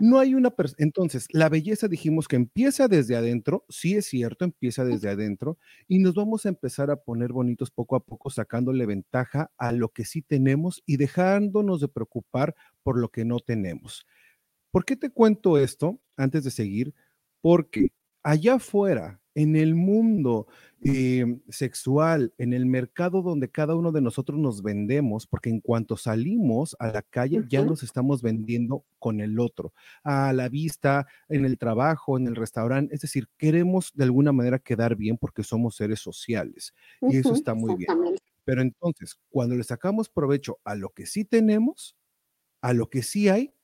[0.00, 0.76] No hay una persona.
[0.84, 5.58] Entonces, la belleza dijimos que empieza desde adentro, sí es cierto, empieza desde adentro,
[5.88, 9.90] y nos vamos a empezar a poner bonitos poco a poco, sacándole ventaja a lo
[9.90, 14.06] que sí tenemos y dejándonos de preocupar por lo que no tenemos.
[14.70, 16.94] ¿Por qué te cuento esto antes de seguir?
[17.40, 17.88] Porque
[18.22, 20.46] allá afuera, en el mundo
[20.82, 25.96] eh, sexual, en el mercado donde cada uno de nosotros nos vendemos, porque en cuanto
[25.96, 31.44] salimos a la calle ya nos estamos vendiendo con el otro, a la vista, en
[31.44, 35.76] el trabajo, en el restaurante, es decir, queremos de alguna manera quedar bien porque somos
[35.76, 37.90] seres sociales y eso está muy bien.
[38.44, 41.96] Pero entonces, cuando le sacamos provecho a lo que sí tenemos,
[42.60, 43.54] a lo que sí hay,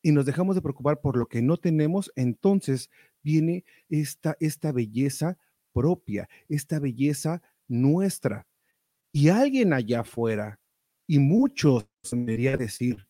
[0.00, 2.90] y nos dejamos de preocupar por lo que no tenemos, entonces
[3.22, 5.38] viene esta, esta belleza
[5.72, 8.46] propia, esta belleza nuestra.
[9.12, 10.60] Y alguien allá afuera,
[11.06, 13.06] y muchos, debería decir,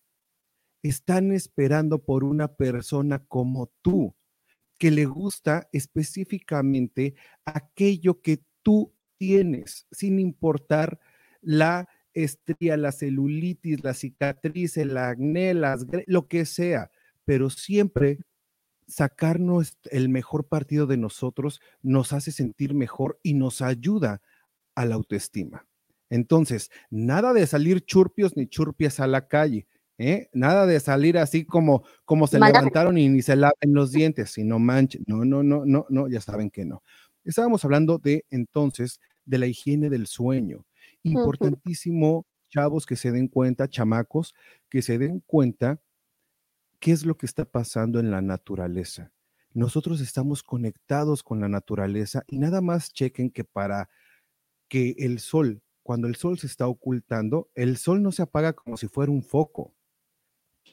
[0.82, 4.14] están esperando por una persona como tú,
[4.78, 11.00] que le gusta específicamente aquello que tú tienes, sin importar
[11.40, 15.54] la estría, la celulitis, la cicatriz, el acné,
[16.06, 16.90] lo que sea,
[17.24, 18.20] pero siempre
[18.88, 24.22] sacarnos el mejor partido de nosotros nos hace sentir mejor y nos ayuda
[24.74, 25.66] a la autoestima.
[26.10, 29.66] Entonces, nada de salir churpios ni churpias a la calle,
[29.98, 30.28] ¿eh?
[30.32, 34.58] Nada de salir así como, como se levantaron y ni se laven los dientes, sino
[34.58, 35.04] manchen.
[35.06, 36.82] No, no, no, no, no, ya saben que no.
[37.24, 40.64] Estábamos hablando de entonces de la higiene del sueño.
[41.02, 44.34] Importantísimo, chavos, que se den cuenta, chamacos,
[44.70, 45.80] que se den cuenta
[46.80, 49.12] ¿Qué es lo que está pasando en la naturaleza?
[49.52, 53.88] Nosotros estamos conectados con la naturaleza y nada más chequen que para
[54.68, 58.76] que el sol, cuando el sol se está ocultando, el sol no se apaga como
[58.76, 59.74] si fuera un foco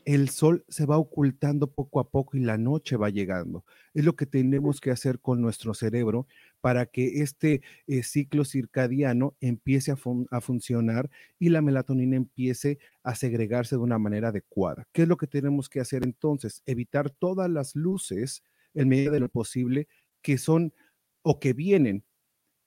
[0.06, 3.66] el sol se va ocultando poco a poco y la noche va llegando.
[3.94, 6.28] Es lo que tenemos que hacer con nuestro cerebro
[6.62, 9.98] para que este eh, ciclo circadiano empiece a,
[10.30, 14.88] a, funcionar y la melatonina empiece a segregarse de una manera adecuada.
[14.94, 16.62] ¿Qué es lo que tenemos que hacer entonces?
[16.68, 18.44] Evitar todas las luces
[18.76, 19.88] en medida de lo posible
[20.22, 20.72] que son
[21.24, 22.04] o que vienen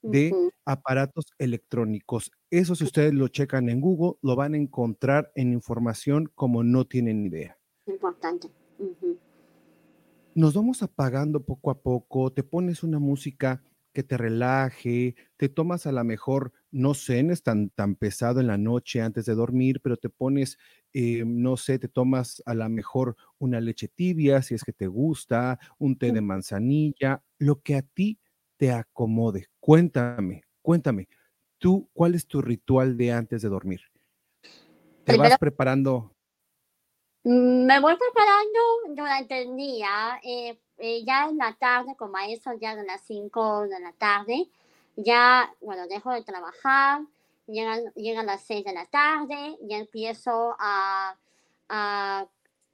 [0.01, 0.33] de
[0.65, 2.31] aparatos electrónicos.
[2.51, 6.85] Eso si ustedes lo checan en Google, lo van a encontrar en información como no
[6.85, 7.57] tienen idea.
[7.85, 8.49] Importante.
[10.33, 13.61] Nos vamos apagando poco a poco, te pones una música
[13.93, 18.57] que te relaje, te tomas a la mejor, no cenes tan, tan pesado en la
[18.57, 20.57] noche antes de dormir, pero te pones,
[20.93, 24.87] eh, no sé, te tomas a la mejor una leche tibia si es que te
[24.87, 28.19] gusta, un té de manzanilla, lo que a ti
[28.57, 29.47] te acomode.
[29.59, 31.09] Cuéntame, cuéntame,
[31.59, 33.81] tú, ¿cuál es tu ritual de antes de dormir?
[35.03, 36.15] ¿Te vas preparando?
[37.23, 38.59] Mm, me voy preparando
[39.01, 43.01] durante el día, eh, eh, ya en la tarde, como a eso ya de las
[43.01, 44.49] 5 de la tarde,
[44.95, 47.01] ya, bueno, dejo de trabajar,
[47.47, 51.17] llegan, llegan las 6 de la tarde, ya empiezo a,
[51.67, 52.27] a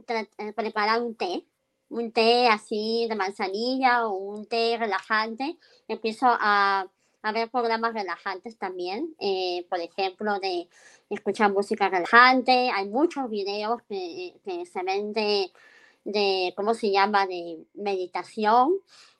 [0.07, 1.45] eh, preparar un té,
[1.89, 6.87] un té así de manzanilla o un té relajante, empiezo a,
[7.25, 10.69] a ver programas relajantes también, eh, por ejemplo, de
[11.09, 12.69] escuchar música relajante.
[12.69, 14.35] Hay muchos videos que,
[14.71, 18.75] se ven de, ¿cómo se llama?, de meditación.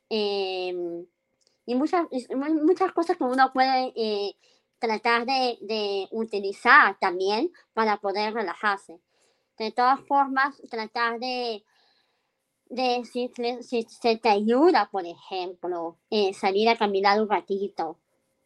[0.08, 1.04] Em,
[1.66, 2.06] y muchas,
[2.62, 4.36] muchas cosas que uno puede eh,
[4.78, 9.00] tratar de utilizar también para poder relajarse.
[9.58, 11.64] De todas formas, tratar de
[12.70, 18.00] de si, si se te ayuda, por ejemplo, eh, salir a caminar un ratito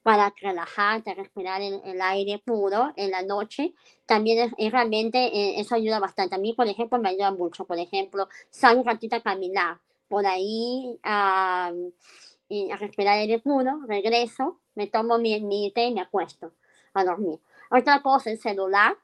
[0.03, 3.73] para relajarte, respirar el, aire puro en la noche,
[4.05, 6.35] también es, realmente eh, eso ayuda bastante.
[6.35, 7.65] A mí, por ejemplo, me ayuda mucho.
[7.65, 14.59] Por ejemplo, salgo un ratito a caminar por ahí a, a respirar aire puro, regreso,
[14.75, 16.53] me tomo mi, mi té y me acuesto
[16.93, 17.39] a dormir.
[17.69, 18.97] Otra cosa, el celular.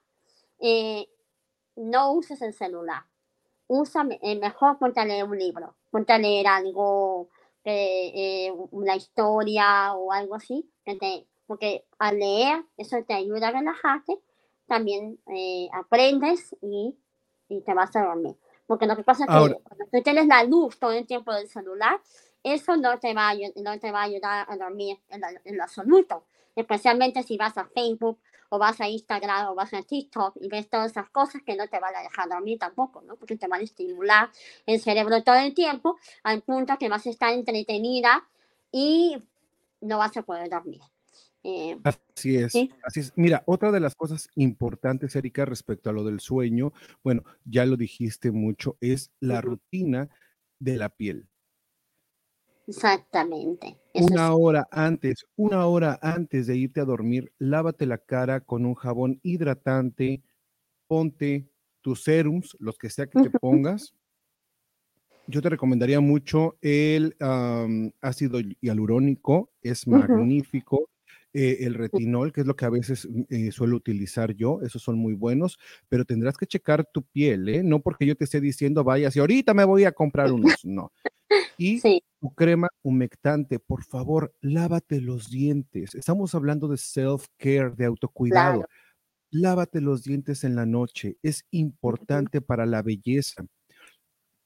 [0.59, 1.07] Eh,
[1.75, 3.03] no uses el celular.
[3.67, 7.29] Usa eh, mejor ponte a leer un libro, ponte a leer algo,
[7.63, 10.69] eh, una historia o algo así,
[11.47, 14.19] porque al leer eso te ayuda a relajarte,
[14.67, 16.95] también eh, aprendes y,
[17.49, 18.35] y, te vas a dormir.
[18.67, 21.47] Porque lo que pasa es que cuando tú tienes la luz todo el tiempo del
[21.47, 21.99] celular,
[22.43, 25.63] eso no te va a, no te va a ayudar a dormir en, en lo
[25.63, 26.25] absoluto,
[26.55, 28.19] especialmente si vas a Facebook
[28.49, 31.67] o vas a Instagram o vas a TikTok y ves todas esas cosas que no
[31.67, 33.15] te van a dejar dormir tampoco, ¿no?
[33.15, 34.29] Porque te van a estimular
[34.65, 38.27] el cerebro todo el tiempo al punto que vas a estar entretenida
[38.71, 39.17] y
[39.81, 40.81] no vas a poder dormir.
[41.47, 43.13] Eh, así es, así es.
[43.15, 47.77] Mira, otra de las cosas importantes, Erika, respecto a lo del sueño, bueno, ya lo
[47.77, 50.09] dijiste mucho, es la rutina
[50.57, 51.27] de la piel.
[52.67, 53.77] Exactamente.
[53.93, 58.73] una hora antes, una hora antes de irte a dormir, lávate la cara con un
[58.73, 60.23] jabón hidratante,
[60.87, 61.47] ponte
[61.81, 63.93] tus serums, los que sea que te pongas.
[65.27, 67.15] Yo te recomendaría mucho el
[68.01, 70.89] ácido hialurónico, es magnífico.
[71.37, 74.81] Eh, el retinol, que es lo que a veces mm, eh, suelo utilizar yo, esos
[74.81, 77.61] son muy buenos, pero tendrás que checar tu piel, ¿eh?
[77.61, 80.93] No porque yo te esté diciendo, vaya, si ahorita me voy a comprar unos, no.
[81.57, 81.81] Y
[82.25, 85.93] tu crema humectante, por favor, lávate los dientes.
[85.93, 88.65] Estamos hablando de self-care, de autocuidado.
[89.29, 93.45] Lávate los dientes en la noche, es importante para la belleza.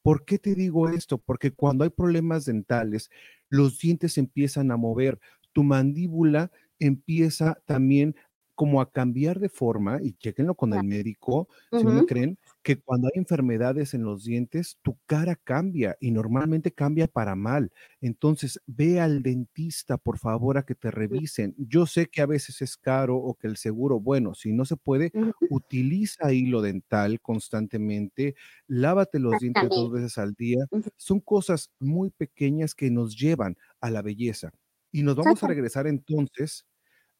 [0.01, 1.19] ¿Por qué te digo esto?
[1.19, 3.09] Porque cuando hay problemas dentales,
[3.47, 5.17] los dientes empiezan a mover,
[5.53, 8.13] tu mandíbula empieza también
[8.55, 12.77] como a cambiar de forma, y chequenlo con el médico, si no me creen, que
[12.81, 17.71] cuando hay enfermedades en los dientes, tu cara cambia y normalmente cambia para mal.
[18.01, 21.55] Entonces, ve al dentista, por favor, a que te revisen.
[21.57, 24.77] Yo sé que a veces es caro o que el seguro, bueno, si no se
[24.77, 25.13] puede,
[25.49, 28.35] utiliza hilo dental constantemente,
[28.67, 30.65] lávate los dientes dos veces al día.
[30.97, 34.51] Son cosas muy pequeñas que nos llevan a la belleza.
[34.91, 36.65] Y nos vamos a regresar entonces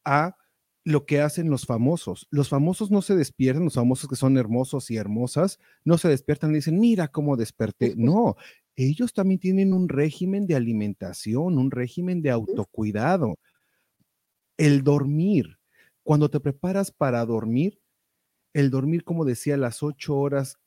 [0.04, 0.36] a
[0.84, 2.26] lo que hacen los famosos.
[2.30, 6.50] Los famosos no se despiertan, los famosos que son hermosos y hermosas, no se despiertan
[6.52, 7.94] y dicen, mira cómo desperté.
[7.96, 8.36] No,
[8.76, 13.38] ellos también tienen un régimen de alimentación, un régimen de autocuidado.
[14.56, 15.58] El dormir,
[16.02, 17.80] cuando te preparas para dormir,
[18.52, 20.58] el dormir, como decía, las ocho horas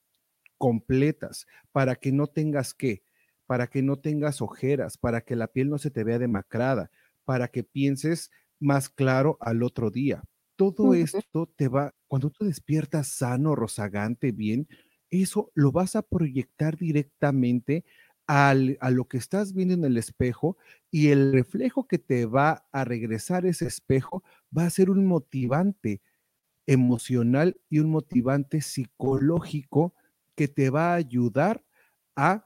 [0.58, 3.04] completas, para que no tengas que,
[3.45, 6.91] para que no tengas ojeras, para que la piel no se te vea demacrada,
[7.26, 8.32] para que pienses
[8.63, 10.23] más claro al otro día.
[10.56, 14.67] Todo esto te va, cuando tú despiertas sano, rozagante, bien,
[15.10, 17.86] eso lo vas a proyectar directamente
[18.28, 20.58] al, a lo que estás viendo en el espejo
[20.89, 24.23] y el reflejo que te va a regresar ese espejo
[24.56, 26.02] va a ser un motivante
[26.65, 29.93] emocional y un motivante psicológico
[30.36, 31.65] que te va a ayudar
[32.15, 32.45] a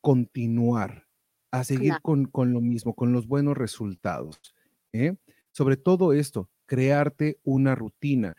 [0.00, 1.08] continuar,
[1.50, 4.54] a seguir con, con, lo mismo, con los buenos resultados.
[4.92, 5.16] ¿eh?
[5.56, 8.36] Sobre todo esto, crearte una rutina,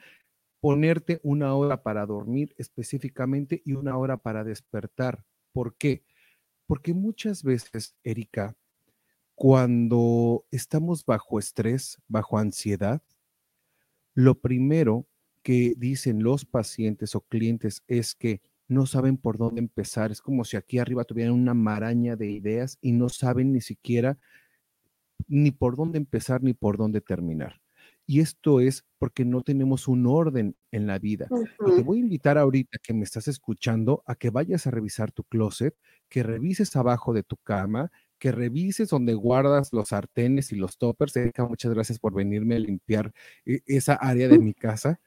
[0.60, 5.24] ponerte una hora para dormir específicamente y una hora para despertar.
[5.52, 6.04] ¿Por qué?
[6.68, 8.56] Porque muchas veces, Erika,
[9.34, 13.02] cuando estamos bajo estrés, bajo ansiedad,
[14.14, 15.08] lo primero
[15.42, 20.12] que dicen los pacientes o clientes es que no saben por dónde empezar.
[20.12, 24.20] Es como si aquí arriba tuvieran una maraña de ideas y no saben ni siquiera
[25.28, 27.62] ni por dónde empezar ni por dónde terminar.
[28.10, 31.28] Y esto es porque no tenemos un orden en la vida.
[31.68, 35.12] Y te voy a invitar ahorita que me estás escuchando a que vayas a revisar
[35.12, 35.76] tu closet,
[36.08, 41.18] que revises abajo de tu cama, que revises donde guardas los sartenes y los toppers.
[41.18, 43.12] Erika, muchas gracias por venirme a limpiar
[43.46, 45.02] e, esa área de mi casa,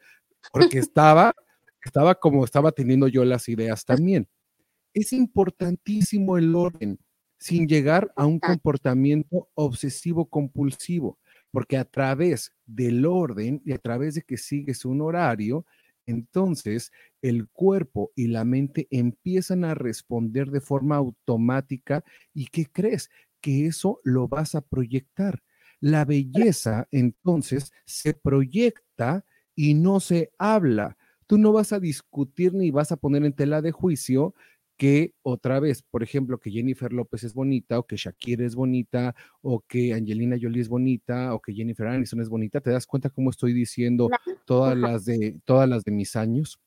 [0.53, 1.35] porque estaba,
[1.83, 4.29] estaba como estaba teniendo yo las ideas también.
[4.93, 6.99] Es importantísimo el orden
[7.41, 11.19] sin llegar a un comportamiento obsesivo compulsivo,
[11.51, 15.65] porque a través del orden y a través de que sigues un horario,
[16.07, 23.11] entonces el cuerpo y la mente empiezan a responder de forma automática y ¿qué crees?
[23.41, 25.43] Que eso lo vas a proyectar.
[25.81, 29.25] La belleza entonces se proyecta
[29.55, 30.99] y no se habla.
[31.27, 34.35] Tú no vas a discutir ni vas a poner en tela de juicio
[34.81, 39.15] que otra vez, por ejemplo, que Jennifer López es bonita, o que Shakira es bonita,
[39.43, 43.11] o que Angelina Jolie es bonita, o que Jennifer Aniston es bonita, ¿te das cuenta
[43.11, 44.09] cómo estoy diciendo
[44.47, 46.63] todas las de, todas las de mis años?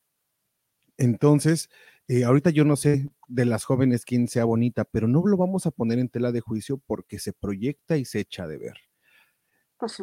[0.95, 1.71] Entonces,
[2.07, 5.65] eh, ahorita yo no sé de las jóvenes quién sea bonita, pero no lo vamos
[5.65, 8.77] a poner en tela de juicio porque se proyecta y se echa de ver.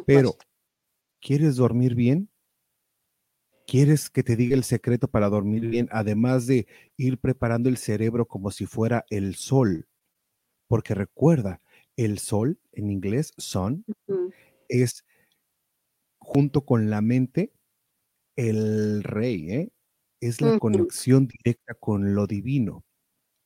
[0.05, 0.35] Pero,
[1.21, 2.29] ¿quieres dormir bien?
[3.71, 5.87] ¿Quieres que te diga el secreto para dormir bien?
[5.93, 6.67] Además de
[6.97, 9.87] ir preparando el cerebro como si fuera el sol.
[10.67, 11.61] Porque recuerda,
[11.95, 13.85] el sol, en inglés, sun,
[14.69, 15.05] es
[16.19, 17.53] junto con la mente
[18.35, 19.73] el rey, ¿eh?
[20.21, 22.83] Es la conexión directa con lo divino.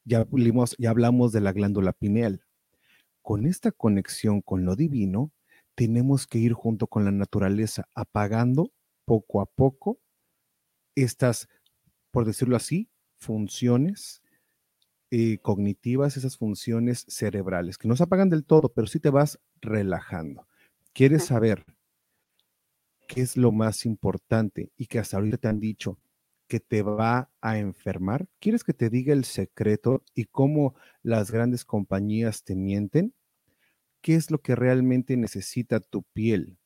[0.06, 2.42] Ya, hablamos- ya hablamos de la glándula pineal.
[3.22, 5.34] Con esta conexión con lo divino,
[5.76, 8.72] tenemos que ir junto con la naturaleza, apagando
[9.06, 10.00] poco a poco
[10.96, 11.48] estas,
[12.12, 14.22] por decirlo así, funciones
[15.12, 19.40] eh, cognitivas, esas funciones cerebrales, que no se apagan del todo, pero sí te vas
[19.62, 20.48] relajando.
[20.94, 21.66] ¿Quieres saber
[23.08, 26.00] qué es lo más importante y que hasta ahorita te han dicho
[26.48, 28.28] que te va a enfermar?
[28.40, 33.14] ¿Quieres que te diga el secreto y cómo las grandes compañías te mienten?
[34.02, 36.58] ¿Qué es lo que realmente necesita tu piel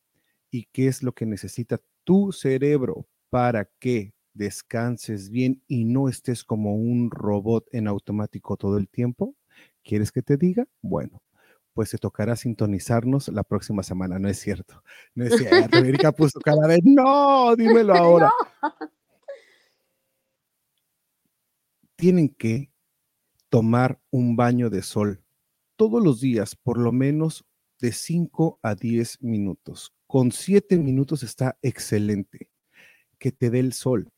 [0.51, 6.45] y qué es lo que necesita tu cerebro para que descanses bien y no estés
[6.45, 9.35] como un robot en automático todo el tiempo?
[9.83, 10.65] ¿Quieres que te diga?
[10.81, 11.21] Bueno,
[11.73, 14.81] pues te tocará sintonizarnos la próxima semana, no es cierto.
[15.13, 15.77] No es cierto.
[15.77, 18.31] Erika puso cara de no, dímelo ahora.
[21.97, 22.71] Tienen que
[23.49, 25.21] tomar un baño de sol
[25.75, 27.45] todos los días, por lo menos
[27.81, 29.93] de 5 a 10 minutos.
[30.07, 32.49] Con 7 minutos está excelente
[33.17, 34.09] que te dé el sol,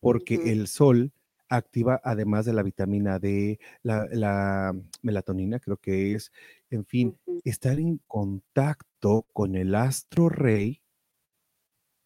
[0.00, 1.12] porque el sol
[1.48, 6.30] activa, además de la vitamina D, la, la melatonina, creo que es,
[6.70, 10.82] en fin, estar en contacto con el astro rey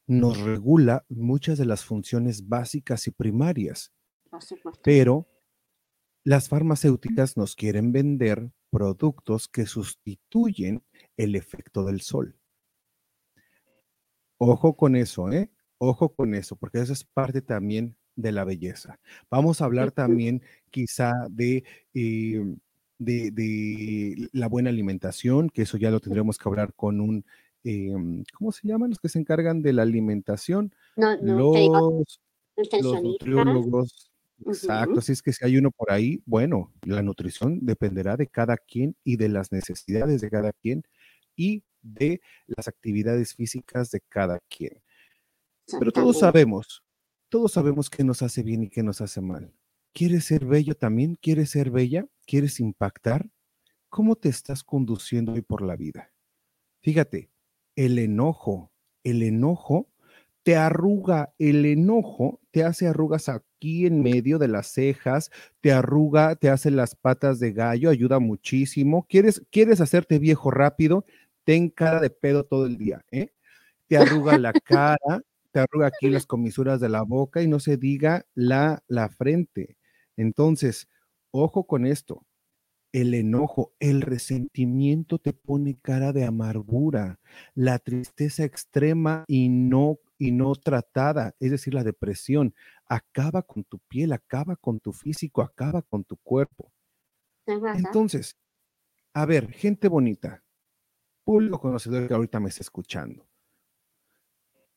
[0.06, 3.92] nos regula muchas de las funciones básicas y primarias,
[4.82, 5.28] pero
[6.24, 10.82] las farmacéuticas nos quieren vender productos que sustituyen
[11.16, 12.38] el efecto del sol.
[14.38, 15.50] Ojo con eso, ¿eh?
[15.84, 19.00] Ojo con eso, porque eso es parte también de la belleza.
[19.30, 21.64] Vamos a hablar también quizá de,
[21.94, 22.40] eh,
[22.98, 27.24] de, de la buena alimentación, que eso ya lo tendremos que hablar con un,
[27.64, 27.90] eh,
[28.34, 30.72] ¿cómo se llaman los que se encargan de la alimentación?
[31.18, 32.20] No, Los,
[32.76, 34.12] los nutriólogos.
[34.40, 35.00] Exacto, Ujú.
[35.00, 38.96] así es que si hay uno por ahí, bueno, la nutrición dependerá de cada quien
[39.04, 40.82] y de las necesidades de cada quien
[41.36, 44.81] y de las actividades físicas de cada quien.
[45.78, 46.84] Pero todos sabemos,
[47.28, 49.52] todos sabemos qué nos hace bien y qué nos hace mal.
[49.92, 51.16] ¿Quieres ser bello también?
[51.16, 52.06] ¿Quieres ser bella?
[52.26, 53.28] ¿Quieres impactar?
[53.88, 56.12] ¿Cómo te estás conduciendo hoy por la vida?
[56.80, 57.30] Fíjate,
[57.76, 58.72] el enojo,
[59.04, 59.88] el enojo
[60.42, 66.34] te arruga, el enojo te hace arrugas aquí en medio de las cejas, te arruga,
[66.36, 69.06] te hace las patas de gallo, ayuda muchísimo.
[69.08, 71.04] ¿Quieres, quieres hacerte viejo rápido?
[71.44, 73.28] Ten cara de pedo todo el día, ¿eh?
[73.86, 75.22] Te arruga la cara,
[75.52, 79.78] te arruga aquí las comisuras de la boca y no se diga la, la frente.
[80.16, 80.88] Entonces,
[81.30, 82.26] ojo con esto.
[82.92, 87.20] El enojo, el resentimiento te pone cara de amargura,
[87.54, 92.54] la tristeza extrema y no y no tratada, es decir, la depresión,
[92.86, 96.72] acaba con tu piel, acaba con tu físico, acaba con tu cuerpo.
[97.72, 98.38] Entonces,
[99.14, 100.44] a ver, gente bonita,
[101.24, 103.28] público conocedor que ahorita me está escuchando.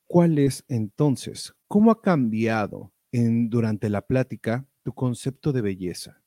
[0.08, 6.22] ¿Cuál es entonces, cómo ha cambiado en, durante la plática tu concepto de belleza?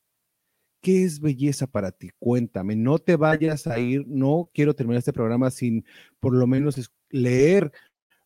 [0.81, 2.09] ¿Qué es belleza para ti?
[2.19, 5.85] Cuéntame, no te vayas a ir, no quiero terminar este programa sin
[6.19, 7.71] por lo menos leer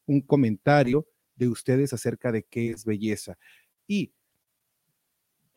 [0.06, 3.38] un comentario de ustedes acerca de qué es belleza.
[3.88, 4.14] Y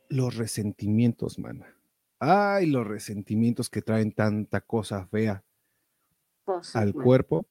[0.09, 1.77] los resentimientos, mana.
[2.19, 5.45] Ay, los resentimientos que traen tanta cosa fea
[6.75, 7.47] al cuerpo.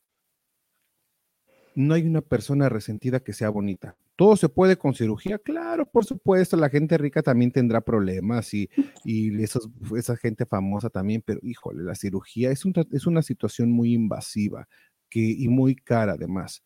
[1.76, 3.98] No hay una persona resentida que sea bonita.
[4.16, 5.38] ¿Todo se puede con cirugía?
[5.40, 8.70] Claro, por supuesto, la gente rica también tendrá problemas y,
[9.04, 13.72] y esos, esa gente famosa también, pero híjole, la cirugía es, un es una situación
[13.72, 14.68] muy invasiva
[15.16, 16.64] y muy cara además.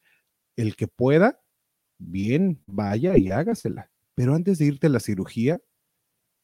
[0.55, 1.41] El que pueda,
[1.97, 3.91] bien, vaya y hágasela.
[4.15, 5.61] Pero antes de irte a la cirugía,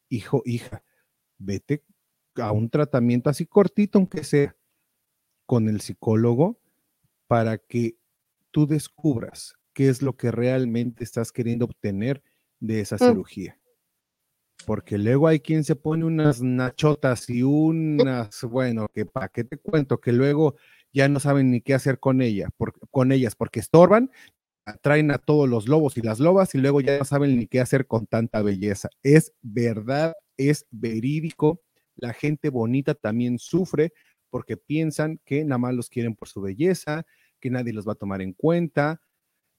[0.09, 0.83] hijo, hija,
[1.37, 1.83] vete
[2.35, 4.55] a un tratamiento así cortito, aunque sea,
[5.45, 6.59] con el psicólogo,
[7.27, 7.97] para que
[8.55, 12.23] tú descubras qué es lo que realmente estás queriendo obtener
[12.61, 12.99] de esa Mm.
[12.99, 13.59] cirugía.
[14.65, 19.57] Porque luego hay quien se pone unas nachotas y unas, bueno, que para qué te
[19.57, 20.55] cuento, que luego
[20.93, 24.09] ya no saben ni qué hacer con ella, por- con ellas, porque estorban,
[24.65, 27.59] atraen a todos los lobos y las lobas y luego ya no saben ni qué
[27.59, 28.89] hacer con tanta belleza.
[29.03, 31.61] Es verdad, es verídico.
[31.97, 33.93] La gente bonita también sufre
[34.29, 37.05] porque piensan que nada más los quieren por su belleza,
[37.45, 38.99] que nadie los va a tomar en cuenta.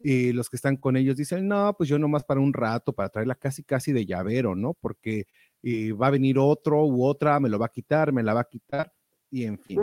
[0.01, 3.09] eh, los que están con ellos dicen, no, pues yo nomás para un rato, para
[3.09, 4.75] traerla casi, casi de llavero, ¿no?
[4.75, 5.25] Porque
[5.63, 8.41] eh, va a venir otro u otra, me lo va a quitar, me la va
[8.41, 8.93] a quitar,
[9.31, 9.81] y en fin.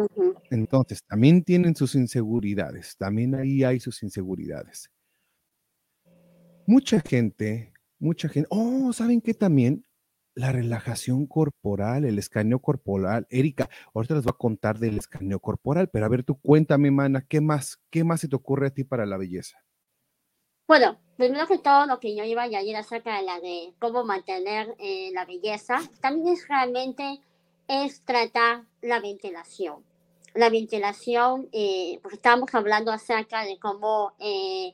[0.52, 4.90] Entonces, también tienen sus inseguridades, también ahí hay sus inseguridades.
[6.68, 9.84] Mucha gente, mucha gente, oh, ¿saben qué también?
[10.36, 13.28] La relajación corporal, el escaneo corporal.
[13.30, 17.26] Erika, ahorita les voy a contar del escaneo corporal, pero a ver, tú cuéntame, mana,
[17.28, 19.64] ¿qué más, qué más se te ocurre a ti para la belleza?
[20.68, 24.04] Bueno, primero que todo, lo que yo iba a añadir acerca de la de cómo
[24.06, 27.22] mantener eh, la belleza, también es realmente
[27.68, 29.84] es tratar la ventilación.
[30.34, 34.74] La ventilación, eh, porque estamos hablando acerca de cómo eh,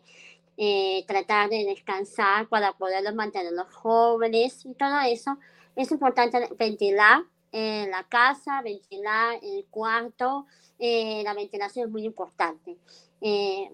[0.62, 5.38] eh, tratar de descansar para poder mantener los jóvenes y todo eso.
[5.78, 10.46] Es importante ventilar en la casa, ventilar el cuarto.
[10.78, 12.78] la ventilación es muy importante.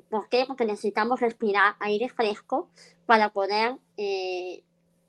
[0.10, 0.46] ¿Por qué?
[0.46, 2.70] Porque necesitamos respirar aire fresco
[3.08, 3.78] para poder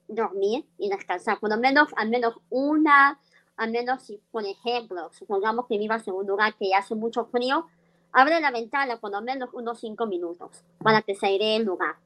[0.08, 1.38] dormir y descansar.
[1.40, 3.20] Por lo menos, al menos una
[3.56, 7.66] al menos si, por ejemplo, supongamos que vivas en un lugar que hace mucho frío,
[8.16, 11.96] abre la ventana por lo menos unos 5 minutos para que se aire el lugar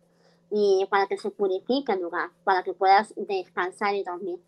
[0.50, 4.40] y para que se purifique el lugar, para que puedas descansar y dormir.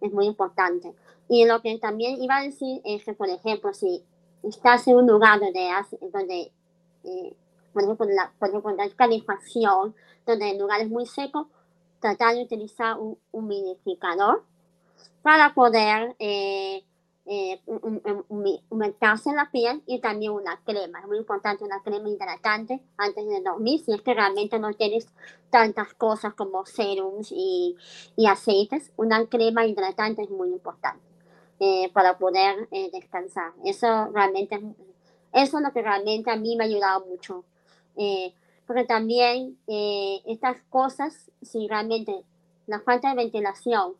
[0.00, 0.94] Es muy importante.
[1.28, 4.04] Y lo que también iba a decir es que, por ejemplo, si
[4.44, 6.52] estás en un lugar donde,
[7.02, 7.34] eh,
[7.72, 11.48] por, ejemplo, la, por la calefacción, donde el lugar es muy seco,
[11.98, 14.44] tratar de utilizar un humidificador
[15.22, 16.84] para poder eh,
[17.30, 17.60] eh,
[19.34, 21.00] la piel y también una crema.
[21.00, 25.08] Es muy importante una crema hidratante antes de dormir si es que realmente no tienes
[25.50, 27.76] tantas cosas como serums y,
[28.16, 28.92] y aceites.
[28.96, 31.04] Una crema hidratante es muy importante
[31.60, 33.52] eh, para poder eh, descansar.
[33.62, 34.58] Eso realmente
[35.34, 37.44] eso es lo que realmente a mí me ha ayudado mucho.
[37.96, 38.32] Eh,
[38.66, 42.22] porque también estas cosas, si realmente
[42.66, 43.94] la falta de ventilación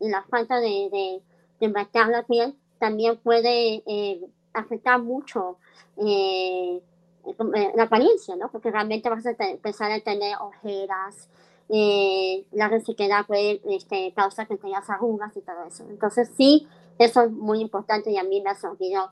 [0.00, 1.22] y la falta de, de,
[1.60, 4.20] de la piel también puede eh,
[4.52, 5.58] afectar mucho
[5.96, 6.80] eh,
[7.26, 8.50] eh, la apariencia, ¿no?
[8.50, 11.28] Porque realmente vas a empezar a tener ojeras,
[11.68, 15.86] la resequedad puede este, causar que tengas arrugas y todo eso.
[15.88, 16.68] Entonces sí,
[16.98, 19.10] eso es muy importante y a mí me ha servido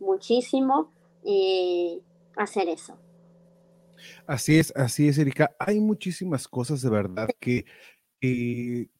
[0.00, 0.90] muchísimo
[2.36, 2.96] hacer eso.
[4.26, 5.54] Así es, así es, Erika.
[5.58, 7.66] Hay muchísimas cosas de verdad que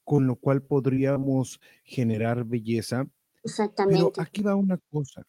[0.05, 3.07] con lo cual podríamos generar belleza.
[3.47, 4.13] Exactamente.
[4.13, 5.23] Pero aquí va una cosa.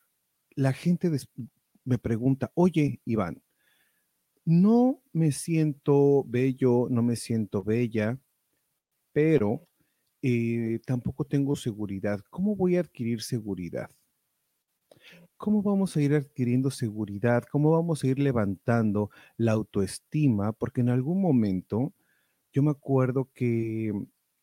[0.55, 1.11] La gente
[1.83, 3.43] me pregunta, oye, Iván,
[4.43, 8.19] no me siento bello, no me siento bella,
[9.13, 9.67] pero
[10.23, 12.21] eh, tampoco tengo seguridad.
[12.31, 13.91] ¿Cómo voy a adquirir seguridad?
[15.37, 17.43] ¿Cómo vamos a ir adquiriendo seguridad?
[17.51, 20.53] ¿Cómo vamos a ir levantando la autoestima?
[20.53, 21.93] Porque en algún momento
[22.51, 23.89] yo me acuerdo que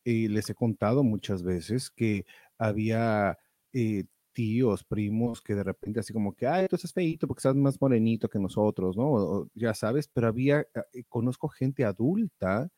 [0.04, 2.26] eh, les he contado muchas veces que
[2.58, 3.36] había
[3.74, 7.54] eh, tíos, primos, que de repente así como que, ay, tú estás feito porque estás
[7.54, 9.48] más morenito que nosotros, ¿no?
[9.54, 12.70] ya sabes, pero había, ah, eh, conozco gente adulta,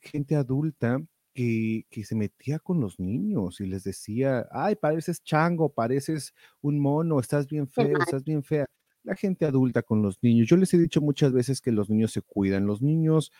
[0.00, 1.00] gente adulta
[1.34, 6.78] que, que, se metía con los niños y les decía, ay, pareces chango, pareces un
[6.80, 8.66] mono, estás bien feo, estás bien fea.
[9.02, 10.48] La gente adulta con los niños.
[10.48, 12.66] Yo les he dicho muchas veces que los niños se cuidan.
[12.66, 13.32] Los niños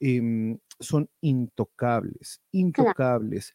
[0.00, 3.54] Em, son intocables, intocables.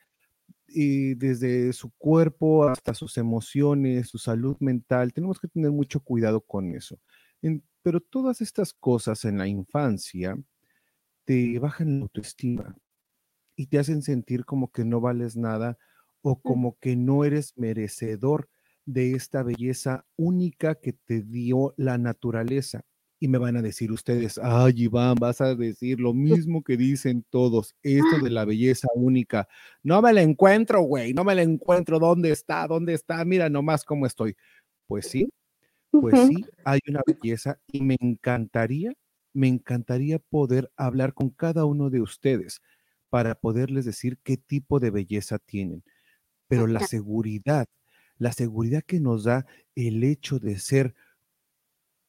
[0.67, 6.41] Y desde su cuerpo hasta sus emociones, su salud mental, tenemos que tener mucho cuidado
[6.41, 6.99] con eso.
[7.83, 10.37] pero todas estas cosas en la infancia
[11.25, 12.77] te bajan la autoestima
[13.55, 15.77] y te hacen sentir como que no vales nada
[16.21, 18.49] o como que no eres merecedor
[18.85, 22.85] de esta belleza única que te dio la naturaleza.
[23.25, 27.25] Y me van a decir ustedes, ay Iván, vas a decir lo mismo que dicen
[27.31, 29.47] todos, esto de la belleza única.
[29.81, 31.97] No me la encuentro, güey, no me la encuentro.
[31.97, 32.67] ¿Dónde está?
[32.67, 33.25] ¿Dónde está?
[33.25, 34.37] Mira nomás cómo estoy.
[34.85, 35.27] Pues sí,
[35.89, 38.93] pues sí, hay una belleza y me encantaría,
[39.33, 42.61] me encantaría poder hablar con cada uno de ustedes
[43.09, 45.83] para poderles decir qué tipo de belleza tienen.
[46.47, 47.65] Pero la seguridad,
[48.19, 50.93] la seguridad que nos da el hecho de ser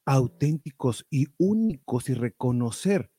[0.07, 3.11] auténticos y únicos y reconocer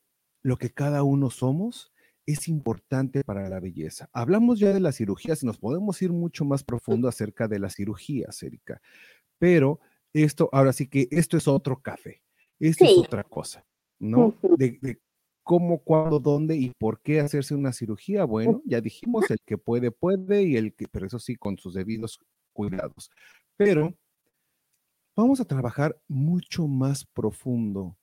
[0.42, 1.92] lo que cada uno somos
[2.26, 4.08] es importante para la belleza.
[4.12, 8.42] Hablamos ya de las cirugías, nos podemos ir mucho más profundo acerca de las cirugías,
[8.42, 8.80] Erika,
[9.38, 9.80] pero
[10.12, 12.22] esto, ahora sí que esto es otro café,
[12.58, 13.64] esto es otra cosa,
[13.98, 14.36] ¿no?
[14.58, 14.98] De,
[15.42, 18.24] cómo, cuándo, dónde y por qué hacerse una cirugía.
[18.24, 21.72] Bueno, ya dijimos, el que puede, puede, y el que, pero eso sí, con sus
[21.72, 22.20] debidos
[22.52, 23.10] cuidados.
[23.56, 23.94] Pero
[25.22, 27.98] vamos a trabajar mucho más profundo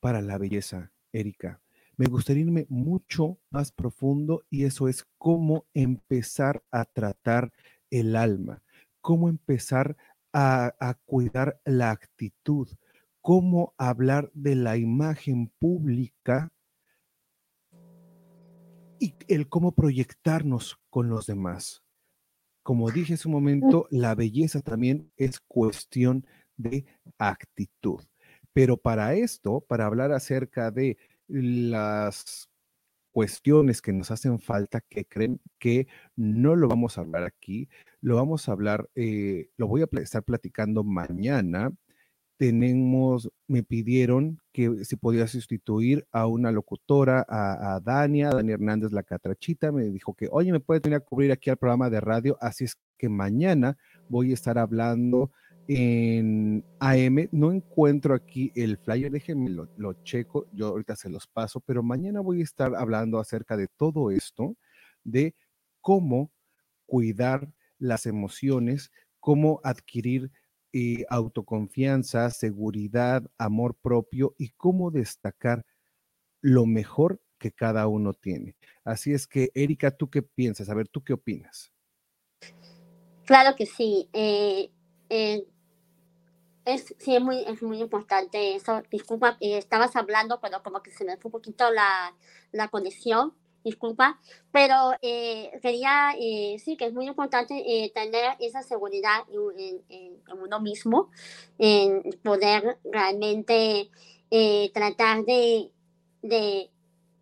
[0.00, 0.90] para la belleza.
[1.12, 1.60] Erika,
[1.98, 7.52] me gustaría irme mucho más profundo y eso es cómo empezar a tratar
[7.90, 8.62] el alma,
[9.02, 9.98] cómo empezar
[10.32, 12.68] a, a cuidar la actitud,
[13.20, 16.50] cómo hablar de la imagen pública
[18.98, 21.82] y el cómo proyectarnos con los demás.
[22.70, 26.24] Como dije hace un momento, la belleza también es cuestión
[26.56, 26.86] de
[27.18, 27.98] actitud.
[28.52, 30.96] Pero para esto, para hablar acerca de
[31.26, 32.48] las
[33.10, 37.68] cuestiones que nos hacen falta, que creen que no lo vamos a hablar aquí,
[38.00, 41.72] lo vamos a hablar, eh, lo voy a estar platicando mañana
[42.40, 49.02] tenemos, me pidieron que si podía sustituir a una locutora, a, Dania, Dani Hernández La
[49.02, 52.38] Catrachita, me dijo que, oye, me puede venir a cubrir aquí al programa de radio,
[52.40, 53.76] así es que mañana
[54.08, 55.30] voy a estar hablando
[55.68, 57.28] en AM.
[57.30, 61.82] No encuentro aquí el flyer, déjenme lo, lo checo, yo ahorita se los paso, pero
[61.82, 64.56] mañana voy a estar hablando acerca de todo esto,
[65.04, 65.34] de
[65.82, 66.32] cómo
[66.86, 70.30] cuidar las emociones, cómo adquirir
[70.72, 75.64] eh, autoconfianza, seguridad, amor propio y cómo destacar
[76.40, 78.56] lo mejor que cada uno tiene.
[78.84, 80.68] Así es que, Erika, ¿tú qué piensas?
[80.68, 81.72] A ver, ¿tú qué opinas?
[83.24, 84.08] Claro que sí.
[84.12, 84.70] Eh,
[85.08, 85.46] eh,
[86.64, 88.82] es, sí, es muy, es muy importante eso.
[88.90, 92.14] Disculpa, estabas hablando, pero como que se me fue un poquito la,
[92.52, 93.34] la conexión
[93.64, 94.18] disculpa,
[94.52, 99.24] pero eh, quería, eh, sí, que es muy importante eh, tener esa seguridad
[99.58, 101.10] en, uno mismo,
[101.58, 103.90] en poder realmente
[104.72, 105.70] tratar de,
[106.22, 106.70] de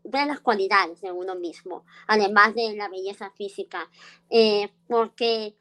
[0.04, 3.90] ver las cualidades de uno mismo, además de la belleza física,
[4.86, 5.56] porque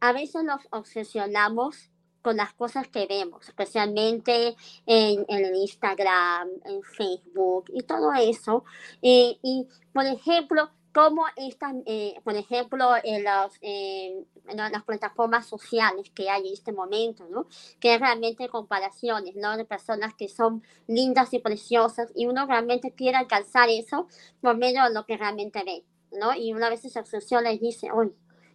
[0.00, 1.89] a veces nos obsesionamos
[2.22, 4.56] con las cosas que vemos, especialmente
[4.86, 8.64] en, el Instagram, en Facebook y todo eso.
[9.02, 16.10] Eh, y, por ejemplo, como están, eh, por ejemplo, en, los, en, las plataformas sociales
[16.10, 17.46] que hay en este momento, ¿no?
[17.78, 19.56] Que realmente comparaciones, ¿no?
[19.56, 24.08] De personas que son lindas y preciosas y uno realmente quiere alcanzar eso
[24.40, 26.34] por medio de lo que realmente ve, ¿no?
[26.34, 28.12] Y una vez se obsesiona y dice, uy,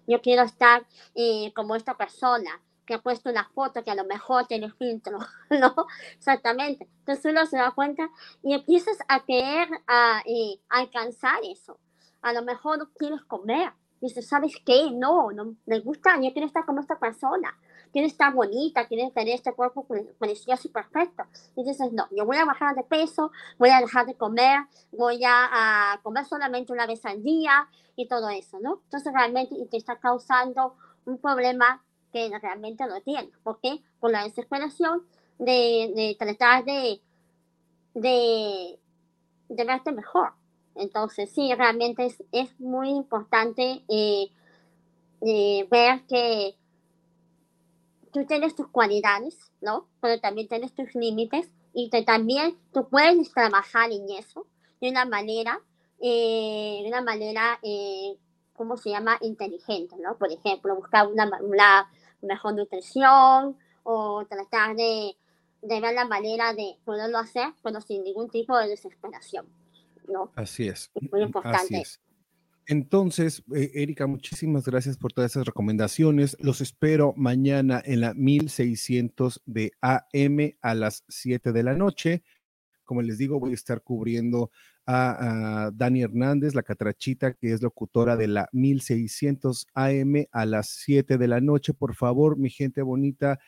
[0.07, 0.85] yo quiero estar
[1.15, 5.19] eh, como esta persona, que ha puesto una foto que a lo mejor tiene filtro,
[5.49, 5.73] ¿no?
[6.15, 6.87] Exactamente.
[6.99, 8.09] Entonces uno se da cuenta
[8.43, 11.79] y empiezas a querer a, eh, alcanzar eso.
[12.21, 13.71] A lo mejor no quieres comer.
[14.01, 14.91] Dices, ¿sabes qué?
[14.91, 17.57] No, no me gusta, yo quiero estar como esta persona.
[17.91, 19.87] Quiero estar bonita, quiero tener este cuerpo
[20.19, 21.23] precioso y perfecto.
[21.55, 25.23] Y dices, no, yo voy a bajar de peso, voy a dejar de comer, voy
[25.23, 28.81] a, a comer solamente una vez al día y todo eso, ¿no?
[28.83, 30.75] Entonces realmente te está causando
[31.05, 31.84] un problema
[32.15, 33.29] que realmente lo tiene.
[33.43, 33.81] ¿Por qué?
[33.99, 35.05] Por la desesperación
[35.37, 37.01] de, de tratar de,
[37.93, 38.79] de,
[39.49, 40.31] de, verte mejor.
[40.75, 44.29] Entonces, sí, realmente es, es muy importante eh,
[45.23, 46.55] eh, ver que
[48.13, 49.89] tú tienes tus cualidades, ¿no?
[49.99, 54.47] Pero también tienes tus límites y que también tú puedes trabajar en eso
[54.79, 55.59] de una manera,
[55.99, 57.59] eh, de una manera,
[58.53, 59.17] ¿cómo se llama?
[59.19, 60.17] Inteligente, ¿no?
[60.17, 61.89] Por ejemplo, buscar una,
[62.21, 65.15] mejor nutrición o tratar de,
[65.61, 69.45] de ver la manera de poderlo hacer, pero sin ningún tipo de desesperación.
[70.07, 70.31] ¿no?
[70.35, 70.91] Así es.
[71.11, 71.83] muy importante.
[72.67, 76.35] Entonces, eh, Erika, muchísimas gracias por todas esas recomendaciones.
[76.39, 82.23] Los espero mañana en la 1600 de AM a las 7 de la noche.
[82.83, 84.49] Como les digo, voy a estar cubriendo
[84.85, 91.17] a, Dani Hernández, la catrachita, que es locutora de la 1600 AM a las 7
[91.17, 91.73] de la noche.
[91.73, 93.39] Por favor, mi gente bonita,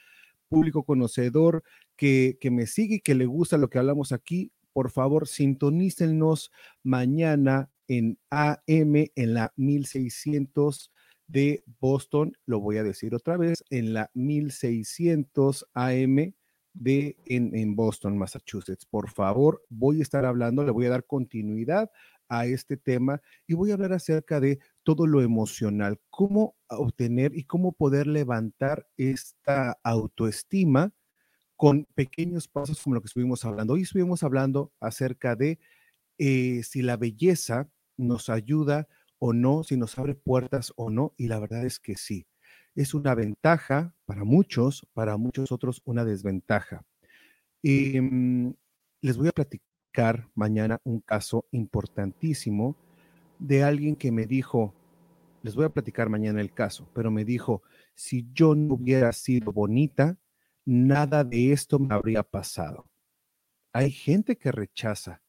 [0.50, 1.64] público conocedor,
[1.96, 6.52] que, que me sigue y que le gusta lo que hablamos aquí, por favor, sintonícenos
[6.84, 10.92] mañana en AM en la 1600
[11.28, 12.38] de Boston.
[12.46, 16.34] Lo voy a decir otra vez, en la 1600 AM
[16.80, 18.86] de en, Boston, Massachusetts.
[18.86, 21.90] Por favor, voy a estar hablando, le voy a dar continuidad
[22.30, 27.44] a este tema y voy a hablar acerca de todo lo emocional, cómo obtener y
[27.46, 30.94] cómo poder levantar esta autoestima
[31.56, 33.74] con pequeños pasos como lo que estuvimos hablando.
[33.74, 35.60] Hoy estuvimos hablando acerca de
[36.18, 38.88] eh, si la belleza nos ayuda
[39.20, 42.28] o no, si nos abre puertas o no, y la verdad es que sí
[42.78, 46.86] es una ventaja para muchos, para muchos otros una desventaja.
[47.62, 48.54] Y mm,
[49.02, 52.76] les voy a platicar mañana un caso importantísimo
[53.40, 54.76] de alguien que me dijo,
[55.42, 57.64] les voy a platicar mañana el caso, pero me dijo,
[57.96, 60.18] si yo no hubiera sido bonita,
[60.64, 62.86] nada de esto me habría pasado.
[63.74, 65.22] Hay gente que rechaza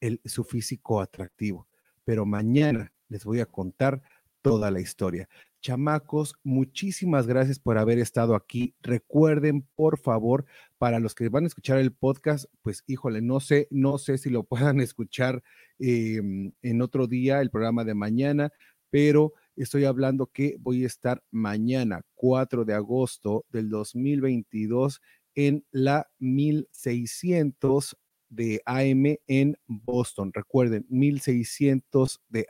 [0.00, 1.66] el, su físico atractivo.
[2.04, 4.00] Pero mañana les voy a contar
[4.42, 5.28] toda la historia.
[5.60, 8.74] Chamacos, muchísimas gracias por haber estado aquí.
[8.80, 10.46] Recuerden, por favor,
[10.78, 14.30] para los que van a escuchar el podcast, pues híjole, no sé, no sé si
[14.30, 14.44] lo
[14.74, 15.42] puedan escuchar
[15.78, 18.50] em, en otro día, el programa de mañana,
[18.90, 25.00] pero estoy hablando que voy a estar mañana, 4 de agosto del 2022,
[25.34, 27.96] en la 1600
[28.28, 30.32] de AM en Boston.
[30.32, 32.46] Recuerden, 1600 de,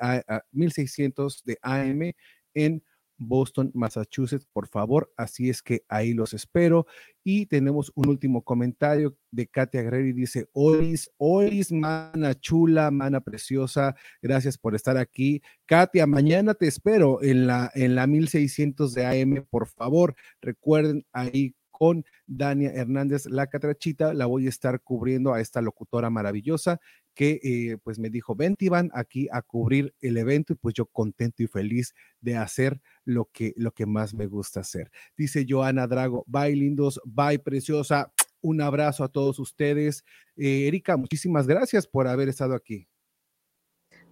[0.53, 2.13] 1600 de AM
[2.55, 2.83] en
[3.19, 5.13] Boston, Massachusetts, por favor.
[5.17, 6.87] Así es que ahí los espero.
[7.23, 13.95] Y tenemos un último comentario de Katia y dice, Olis, Olis, mana chula, mana preciosa,
[14.23, 15.43] gracias por estar aquí.
[15.67, 20.15] Katia, mañana te espero en la, en la 1600 de AM, por favor.
[20.41, 26.11] Recuerden ahí con Dania Hernández, la catrachita, la voy a estar cubriendo a esta locutora
[26.11, 26.81] maravillosa
[27.15, 30.87] que eh, pues me dijo, ven Iván aquí a cubrir el evento y pues yo
[30.87, 34.91] contento y feliz de hacer lo que, lo que más me gusta hacer.
[35.17, 40.05] Dice Joana Drago, bye lindos, bye preciosa, un abrazo a todos ustedes.
[40.37, 42.89] Eh, Erika, muchísimas gracias por haber estado aquí.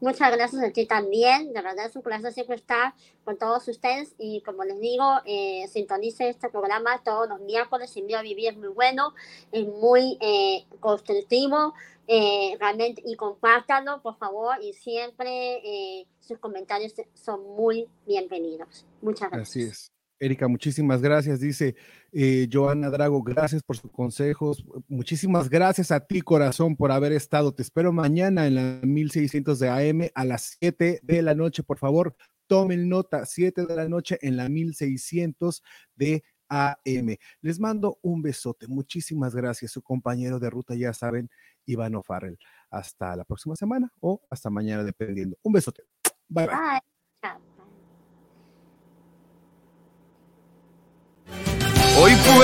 [0.01, 1.53] Muchas gracias a ti también.
[1.53, 2.95] De verdad es un placer siempre estar
[3.25, 4.15] con todos ustedes.
[4.19, 7.97] Y como les digo, eh, sintonice este programa todos los miércoles.
[7.97, 9.15] Miedo a vivir es muy bueno,
[9.53, 11.73] es muy eh, constructivo.
[12.09, 14.57] Eh, realmente, y compártanlo, por favor.
[14.63, 18.85] Y siempre eh, sus comentarios son muy bienvenidos.
[19.01, 19.49] Muchas gracias.
[19.49, 19.96] Así es.
[20.19, 21.41] Erika, muchísimas gracias.
[21.41, 21.77] Dice
[22.13, 24.65] eh, Joana Drago, gracias por sus consejos.
[24.89, 27.53] Muchísimas gracias a ti, corazón, por haber estado.
[27.53, 31.79] Te espero mañana en la 1600 de AM a las 7 de la noche, por
[31.79, 32.17] favor.
[32.47, 35.63] Tomen nota, 7 de la noche en la 1600
[35.97, 37.17] de AM.
[37.43, 38.67] Les mando un besote.
[38.69, 39.73] Muchísimas gracias.
[39.73, 41.29] Su compañero de ruta, ya saben,
[41.67, 42.39] Iván Farrell.
[42.71, 45.37] Hasta la próxima semana o hasta mañana, dependiendo.
[45.43, 45.83] Un besote.
[46.29, 46.47] Bye.
[46.47, 46.96] bye.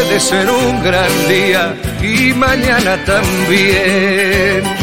[0.02, 4.81] Puede ser un gran día y mañana también.